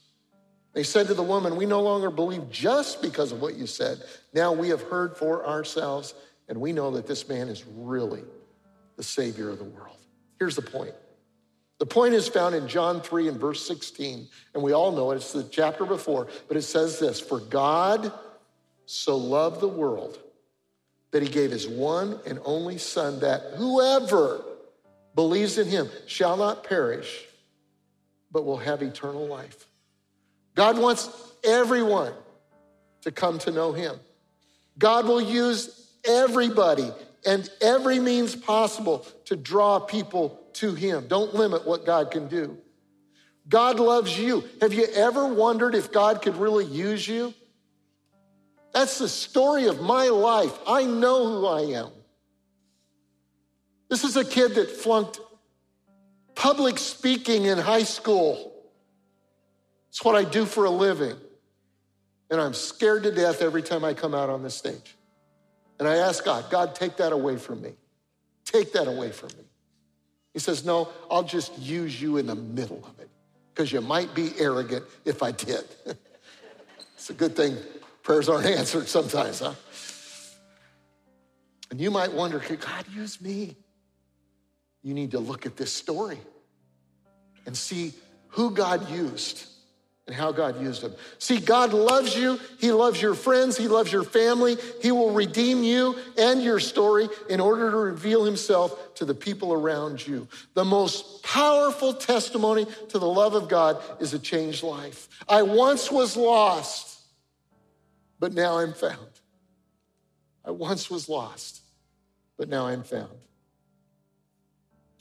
They 0.73 0.83
said 0.83 1.07
to 1.07 1.13
the 1.13 1.23
woman, 1.23 1.55
We 1.55 1.65
no 1.65 1.81
longer 1.81 2.09
believe 2.09 2.49
just 2.49 3.01
because 3.01 3.31
of 3.31 3.41
what 3.41 3.55
you 3.55 3.67
said. 3.67 4.01
Now 4.33 4.53
we 4.53 4.69
have 4.69 4.81
heard 4.81 5.17
for 5.17 5.45
ourselves, 5.45 6.13
and 6.47 6.59
we 6.59 6.71
know 6.71 6.91
that 6.91 7.07
this 7.07 7.27
man 7.27 7.49
is 7.49 7.65
really 7.75 8.23
the 8.95 9.03
Savior 9.03 9.49
of 9.49 9.57
the 9.57 9.65
world. 9.65 9.97
Here's 10.39 10.55
the 10.55 10.61
point 10.61 10.93
the 11.81 11.85
point 11.87 12.13
is 12.13 12.27
found 12.27 12.53
in 12.53 12.67
John 12.67 13.01
3 13.01 13.27
and 13.27 13.39
verse 13.39 13.65
16, 13.65 14.27
and 14.53 14.61
we 14.61 14.71
all 14.71 14.91
know 14.91 15.09
it. 15.09 15.15
It's 15.15 15.33
the 15.33 15.43
chapter 15.45 15.83
before, 15.83 16.27
but 16.47 16.55
it 16.55 16.61
says 16.61 16.99
this 16.99 17.19
For 17.19 17.39
God 17.39 18.13
so 18.85 19.17
loved 19.17 19.61
the 19.61 19.67
world 19.67 20.19
that 21.09 21.23
he 21.23 21.27
gave 21.27 21.49
his 21.49 21.67
one 21.67 22.19
and 22.27 22.39
only 22.45 22.77
Son, 22.77 23.19
that 23.21 23.41
whoever 23.55 24.43
believes 25.15 25.57
in 25.57 25.67
him 25.67 25.89
shall 26.05 26.37
not 26.37 26.63
perish, 26.63 27.25
but 28.31 28.45
will 28.45 28.57
have 28.57 28.81
eternal 28.81 29.25
life. 29.25 29.65
God 30.61 30.77
wants 30.77 31.09
everyone 31.43 32.13
to 33.01 33.11
come 33.11 33.39
to 33.39 33.49
know 33.49 33.71
him. 33.71 33.95
God 34.77 35.07
will 35.07 35.19
use 35.19 35.89
everybody 36.07 36.87
and 37.25 37.49
every 37.61 37.97
means 37.97 38.35
possible 38.35 38.99
to 39.25 39.35
draw 39.35 39.79
people 39.79 40.39
to 40.53 40.75
Him. 40.75 41.07
Don't 41.07 41.33
limit 41.33 41.65
what 41.65 41.83
God 41.83 42.11
can 42.11 42.27
do. 42.27 42.59
God 43.49 43.79
loves 43.79 44.19
you. 44.19 44.43
Have 44.61 44.71
you 44.71 44.85
ever 44.93 45.25
wondered 45.33 45.73
if 45.73 45.91
God 45.91 46.21
could 46.21 46.37
really 46.37 46.65
use 46.65 47.07
you? 47.07 47.33
That's 48.71 48.99
the 48.99 49.09
story 49.09 49.65
of 49.65 49.81
my 49.81 50.09
life. 50.09 50.55
I 50.67 50.83
know 50.83 51.25
who 51.25 51.47
I 51.47 51.61
am. 51.79 51.89
This 53.89 54.03
is 54.03 54.15
a 54.15 54.23
kid 54.23 54.53
that 54.53 54.69
flunked 54.69 55.19
public 56.35 56.77
speaking 56.77 57.45
in 57.45 57.57
high 57.57 57.81
school. 57.81 58.51
It's 59.91 60.03
what 60.03 60.15
I 60.15 60.23
do 60.23 60.45
for 60.45 60.65
a 60.65 60.69
living. 60.69 61.17
And 62.29 62.39
I'm 62.39 62.53
scared 62.53 63.03
to 63.03 63.11
death 63.11 63.41
every 63.41 63.61
time 63.61 63.83
I 63.83 63.93
come 63.93 64.15
out 64.15 64.29
on 64.29 64.41
this 64.41 64.55
stage. 64.55 64.95
And 65.79 65.87
I 65.87 65.97
ask 65.97 66.23
God, 66.23 66.49
God, 66.49 66.73
take 66.73 66.97
that 66.97 67.11
away 67.11 67.35
from 67.35 67.61
me. 67.61 67.73
Take 68.45 68.71
that 68.73 68.87
away 68.87 69.11
from 69.11 69.29
me. 69.37 69.43
He 70.33 70.39
says, 70.39 70.63
No, 70.63 70.89
I'll 71.09 71.23
just 71.23 71.57
use 71.59 72.01
you 72.01 72.17
in 72.17 72.25
the 72.25 72.35
middle 72.35 72.81
of 72.85 72.99
it 72.99 73.09
because 73.53 73.71
you 73.71 73.81
might 73.81 74.15
be 74.15 74.31
arrogant 74.39 74.85
if 75.03 75.21
I 75.21 75.31
did. 75.31 75.65
it's 76.95 77.09
a 77.09 77.13
good 77.13 77.35
thing 77.35 77.57
prayers 78.01 78.29
aren't 78.29 78.47
answered 78.47 78.87
sometimes, 78.87 79.39
huh? 79.39 79.53
And 81.69 81.79
you 81.79 81.91
might 81.91 82.11
wonder, 82.11 82.39
could 82.39 82.59
God 82.59 82.85
use 82.93 83.21
me? 83.21 83.55
You 84.83 84.93
need 84.93 85.11
to 85.11 85.19
look 85.19 85.45
at 85.45 85.57
this 85.57 85.71
story 85.71 86.19
and 87.45 87.55
see 87.55 87.93
who 88.29 88.51
God 88.51 88.89
used 88.89 89.47
and 90.07 90.15
how 90.15 90.31
God 90.31 90.59
used 90.61 90.81
them. 90.81 90.93
See, 91.19 91.39
God 91.39 91.73
loves 91.73 92.15
you. 92.15 92.39
He 92.59 92.71
loves 92.71 93.01
your 93.01 93.13
friends. 93.13 93.55
He 93.55 93.67
loves 93.67 93.91
your 93.91 94.03
family. 94.03 94.57
He 94.81 94.91
will 94.91 95.11
redeem 95.11 95.63
you 95.63 95.95
and 96.17 96.41
your 96.41 96.59
story 96.59 97.07
in 97.29 97.39
order 97.39 97.69
to 97.69 97.77
reveal 97.77 98.25
himself 98.25 98.95
to 98.95 99.05
the 99.05 99.13
people 99.13 99.53
around 99.53 100.05
you. 100.05 100.27
The 100.53 100.65
most 100.65 101.23
powerful 101.23 101.93
testimony 101.93 102.65
to 102.89 102.99
the 102.99 103.07
love 103.07 103.35
of 103.35 103.47
God 103.47 103.81
is 103.99 104.13
a 104.13 104.19
changed 104.19 104.63
life. 104.63 105.07
I 105.29 105.43
once 105.43 105.91
was 105.91 106.17
lost, 106.17 106.99
but 108.19 108.33
now 108.33 108.57
I'm 108.57 108.73
found. 108.73 109.07
I 110.43 110.49
once 110.51 110.89
was 110.89 111.07
lost, 111.07 111.61
but 112.37 112.49
now 112.49 112.65
I'm 112.65 112.83
found. 112.83 113.17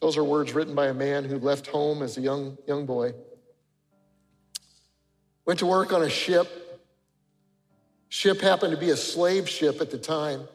Those 0.02 0.18
are 0.18 0.24
words 0.24 0.54
written 0.54 0.74
by 0.74 0.88
a 0.88 0.94
man 0.94 1.24
who 1.24 1.38
left 1.38 1.66
home 1.66 2.02
as 2.02 2.18
a 2.18 2.20
young, 2.20 2.58
young 2.66 2.84
boy 2.84 3.14
Went 5.46 5.58
to 5.60 5.66
work 5.66 5.92
on 5.92 6.02
a 6.02 6.10
ship. 6.10 6.48
Ship 8.08 8.40
happened 8.40 8.72
to 8.72 8.78
be 8.78 8.90
a 8.90 8.96
slave 8.96 9.48
ship 9.48 9.80
at 9.80 9.90
the 9.90 9.98
time. 9.98 10.48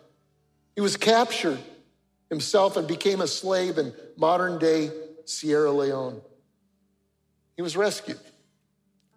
He 0.75 0.81
was 0.81 0.97
captured 0.97 1.59
himself 2.29 2.77
and 2.77 2.87
became 2.87 3.21
a 3.21 3.27
slave 3.27 3.77
in 3.77 3.93
modern 4.17 4.59
day 4.59 4.91
Sierra 5.25 5.71
Leone. 5.71 6.21
He 7.55 7.61
was 7.61 7.77
rescued. 7.77 8.19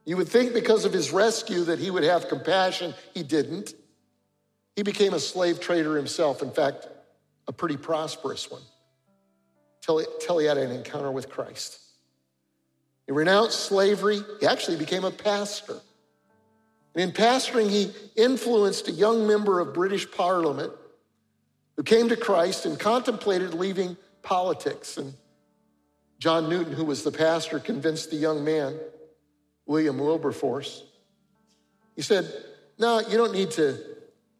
You 0.04 0.16
would 0.16 0.28
think 0.28 0.54
because 0.54 0.84
of 0.84 0.92
his 0.92 1.12
rescue 1.12 1.64
that 1.64 1.78
he 1.78 1.90
would 1.90 2.04
have 2.04 2.28
compassion. 2.28 2.94
He 3.12 3.22
didn't. 3.22 3.74
He 4.74 4.82
became 4.82 5.12
a 5.12 5.18
slave 5.18 5.60
trader 5.60 5.96
himself, 5.96 6.40
in 6.40 6.50
fact, 6.50 6.86
a 7.48 7.52
pretty 7.52 7.76
prosperous 7.76 8.50
one, 8.50 8.62
till 9.80 9.98
he, 9.98 10.06
till 10.20 10.38
he 10.38 10.46
had 10.46 10.56
an 10.56 10.70
encounter 10.70 11.10
with 11.10 11.28
Christ. 11.28 11.80
He 13.08 13.12
renounced 13.12 13.60
slavery. 13.60 14.20
He 14.38 14.46
actually 14.46 14.76
became 14.76 15.02
a 15.02 15.10
pastor. 15.10 15.80
And 16.94 17.02
in 17.02 17.12
pastoring, 17.12 17.70
he 17.70 17.90
influenced 18.14 18.86
a 18.88 18.92
young 18.92 19.26
member 19.26 19.60
of 19.60 19.72
British 19.72 20.08
Parliament 20.10 20.72
who 21.76 21.82
came 21.82 22.10
to 22.10 22.16
Christ 22.16 22.66
and 22.66 22.78
contemplated 22.78 23.54
leaving 23.54 23.96
politics. 24.22 24.98
And 24.98 25.14
John 26.18 26.50
Newton, 26.50 26.74
who 26.74 26.84
was 26.84 27.02
the 27.02 27.10
pastor, 27.10 27.58
convinced 27.58 28.10
the 28.10 28.16
young 28.16 28.44
man, 28.44 28.78
William 29.64 29.98
Wilberforce. 29.98 30.84
He 31.96 32.02
said, 32.02 32.30
No, 32.78 33.00
you 33.00 33.16
don't 33.16 33.32
need 33.32 33.52
to 33.52 33.78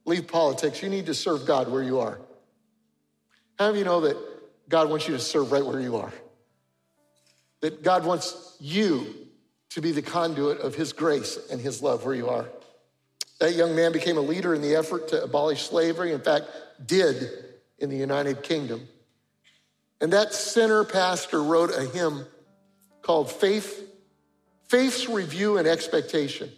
leave 0.04 0.28
politics. 0.28 0.82
You 0.82 0.90
need 0.90 1.06
to 1.06 1.14
serve 1.14 1.46
God 1.46 1.70
where 1.70 1.82
you 1.82 2.00
are. 2.00 2.20
How 3.58 3.72
do 3.72 3.78
you 3.78 3.84
know 3.84 4.02
that 4.02 4.16
God 4.68 4.90
wants 4.90 5.08
you 5.08 5.14
to 5.14 5.20
serve 5.20 5.52
right 5.52 5.64
where 5.64 5.80
you 5.80 5.96
are? 5.96 6.12
that 7.60 7.82
God 7.82 8.04
wants 8.04 8.47
you 8.60 9.14
to 9.70 9.80
be 9.80 9.92
the 9.92 10.02
conduit 10.02 10.60
of 10.60 10.74
His 10.74 10.92
grace 10.92 11.38
and 11.50 11.60
His 11.60 11.82
love 11.82 12.04
where 12.04 12.14
you 12.14 12.28
are. 12.28 12.46
That 13.40 13.54
young 13.54 13.76
man 13.76 13.92
became 13.92 14.16
a 14.16 14.22
leader 14.22 14.54
in 14.54 14.62
the 14.62 14.74
effort 14.74 15.08
to 15.08 15.22
abolish 15.22 15.68
slavery, 15.68 16.12
in 16.12 16.20
fact, 16.20 16.46
did 16.84 17.30
in 17.78 17.88
the 17.90 17.96
United 17.96 18.42
Kingdom. 18.42 18.88
And 20.00 20.12
that 20.12 20.32
center 20.32 20.84
pastor 20.84 21.42
wrote 21.42 21.70
a 21.70 21.84
hymn 21.84 22.26
called 23.02 23.30
Faith, 23.30 23.88
Faith's 24.68 25.08
Review 25.08 25.58
and 25.58 25.68
Expectation. 25.68 26.50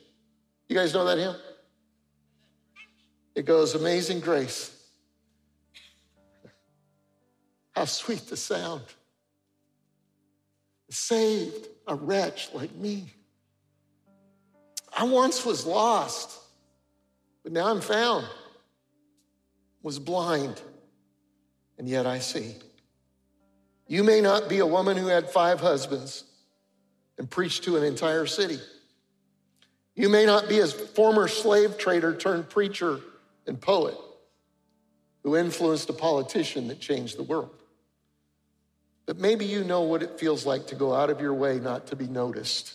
You 0.68 0.76
guys 0.76 0.94
know 0.94 1.04
that 1.04 1.18
hymn? 1.18 1.36
It 3.34 3.44
goes, 3.44 3.74
Amazing 3.74 4.20
Grace. 4.20 4.76
How 7.74 7.84
sweet 7.84 8.26
the 8.28 8.36
sound 8.36 8.82
saved 10.90 11.68
a 11.86 11.94
wretch 11.94 12.50
like 12.52 12.74
me. 12.74 13.06
I 14.96 15.04
once 15.04 15.46
was 15.46 15.64
lost, 15.64 16.38
but 17.42 17.52
now 17.52 17.68
I'm 17.68 17.80
found, 17.80 18.26
was 19.82 19.98
blind, 19.98 20.60
and 21.78 21.88
yet 21.88 22.06
I 22.06 22.18
see. 22.18 22.54
You 23.86 24.04
may 24.04 24.20
not 24.20 24.48
be 24.48 24.58
a 24.58 24.66
woman 24.66 24.96
who 24.96 25.06
had 25.06 25.30
five 25.30 25.60
husbands 25.60 26.24
and 27.18 27.30
preached 27.30 27.64
to 27.64 27.76
an 27.76 27.84
entire 27.84 28.26
city. 28.26 28.58
You 29.94 30.08
may 30.08 30.24
not 30.24 30.48
be 30.48 30.60
a 30.60 30.66
former 30.66 31.28
slave 31.28 31.76
trader 31.76 32.14
turned 32.14 32.48
preacher 32.48 33.00
and 33.46 33.60
poet 33.60 33.96
who 35.22 35.36
influenced 35.36 35.90
a 35.90 35.92
politician 35.92 36.68
that 36.68 36.80
changed 36.80 37.18
the 37.18 37.22
world. 37.22 37.59
But 39.06 39.18
maybe 39.18 39.44
you 39.44 39.64
know 39.64 39.82
what 39.82 40.02
it 40.02 40.18
feels 40.18 40.46
like 40.46 40.68
to 40.68 40.74
go 40.74 40.94
out 40.94 41.10
of 41.10 41.20
your 41.20 41.34
way 41.34 41.58
not 41.58 41.88
to 41.88 41.96
be 41.96 42.06
noticed, 42.06 42.74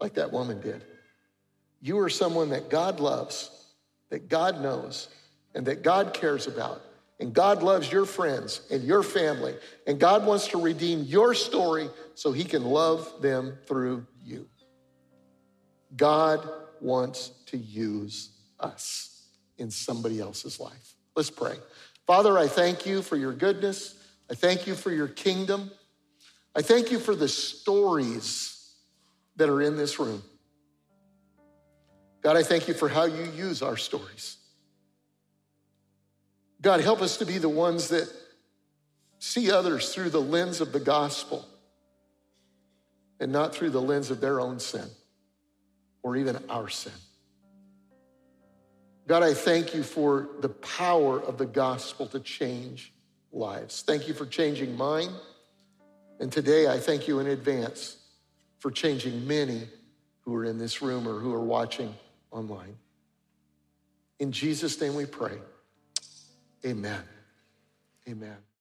like 0.00 0.14
that 0.14 0.32
woman 0.32 0.60
did. 0.60 0.84
You 1.80 1.98
are 1.98 2.08
someone 2.08 2.50
that 2.50 2.70
God 2.70 3.00
loves, 3.00 3.50
that 4.10 4.28
God 4.28 4.60
knows, 4.60 5.08
and 5.54 5.66
that 5.66 5.82
God 5.82 6.14
cares 6.14 6.46
about. 6.46 6.80
And 7.18 7.32
God 7.32 7.62
loves 7.62 7.90
your 7.90 8.04
friends 8.04 8.62
and 8.70 8.82
your 8.82 9.02
family. 9.02 9.54
And 9.86 10.00
God 10.00 10.26
wants 10.26 10.48
to 10.48 10.60
redeem 10.60 11.02
your 11.02 11.34
story 11.34 11.88
so 12.14 12.32
he 12.32 12.44
can 12.44 12.64
love 12.64 13.22
them 13.22 13.58
through 13.66 14.06
you. 14.24 14.48
God 15.96 16.48
wants 16.80 17.30
to 17.46 17.56
use 17.56 18.30
us 18.58 19.28
in 19.58 19.70
somebody 19.70 20.20
else's 20.20 20.58
life. 20.58 20.94
Let's 21.14 21.30
pray. 21.30 21.56
Father, 22.06 22.36
I 22.38 22.48
thank 22.48 22.86
you 22.86 23.02
for 23.02 23.16
your 23.16 23.32
goodness. 23.32 23.94
I 24.32 24.34
thank 24.34 24.66
you 24.66 24.74
for 24.74 24.90
your 24.90 25.08
kingdom. 25.08 25.70
I 26.56 26.62
thank 26.62 26.90
you 26.90 26.98
for 26.98 27.14
the 27.14 27.28
stories 27.28 28.74
that 29.36 29.50
are 29.50 29.60
in 29.60 29.76
this 29.76 29.98
room. 29.98 30.22
God, 32.22 32.38
I 32.38 32.42
thank 32.42 32.66
you 32.66 32.72
for 32.72 32.88
how 32.88 33.04
you 33.04 33.24
use 33.36 33.60
our 33.60 33.76
stories. 33.76 34.38
God, 36.62 36.80
help 36.80 37.02
us 37.02 37.18
to 37.18 37.26
be 37.26 37.36
the 37.36 37.50
ones 37.50 37.88
that 37.88 38.10
see 39.18 39.50
others 39.50 39.94
through 39.94 40.08
the 40.08 40.22
lens 40.22 40.62
of 40.62 40.72
the 40.72 40.80
gospel 40.80 41.46
and 43.20 43.32
not 43.32 43.54
through 43.54 43.70
the 43.70 43.82
lens 43.82 44.10
of 44.10 44.22
their 44.22 44.40
own 44.40 44.58
sin 44.60 44.88
or 46.02 46.16
even 46.16 46.38
our 46.48 46.70
sin. 46.70 46.92
God, 49.06 49.22
I 49.22 49.34
thank 49.34 49.74
you 49.74 49.82
for 49.82 50.28
the 50.40 50.48
power 50.48 51.20
of 51.20 51.36
the 51.36 51.44
gospel 51.44 52.06
to 52.06 52.20
change 52.20 52.94
lives. 53.32 53.82
Thank 53.82 54.08
you 54.08 54.14
for 54.14 54.26
changing 54.26 54.76
mine. 54.76 55.10
And 56.20 56.30
today 56.30 56.68
I 56.68 56.78
thank 56.78 57.08
you 57.08 57.18
in 57.18 57.26
advance 57.26 57.96
for 58.58 58.70
changing 58.70 59.26
many 59.26 59.68
who 60.20 60.34
are 60.34 60.44
in 60.44 60.58
this 60.58 60.82
room 60.82 61.08
or 61.08 61.18
who 61.18 61.32
are 61.34 61.44
watching 61.44 61.94
online. 62.30 62.76
In 64.18 64.30
Jesus' 64.30 64.80
name 64.80 64.94
we 64.94 65.06
pray. 65.06 65.38
Amen. 66.64 67.02
Amen. 68.08 68.36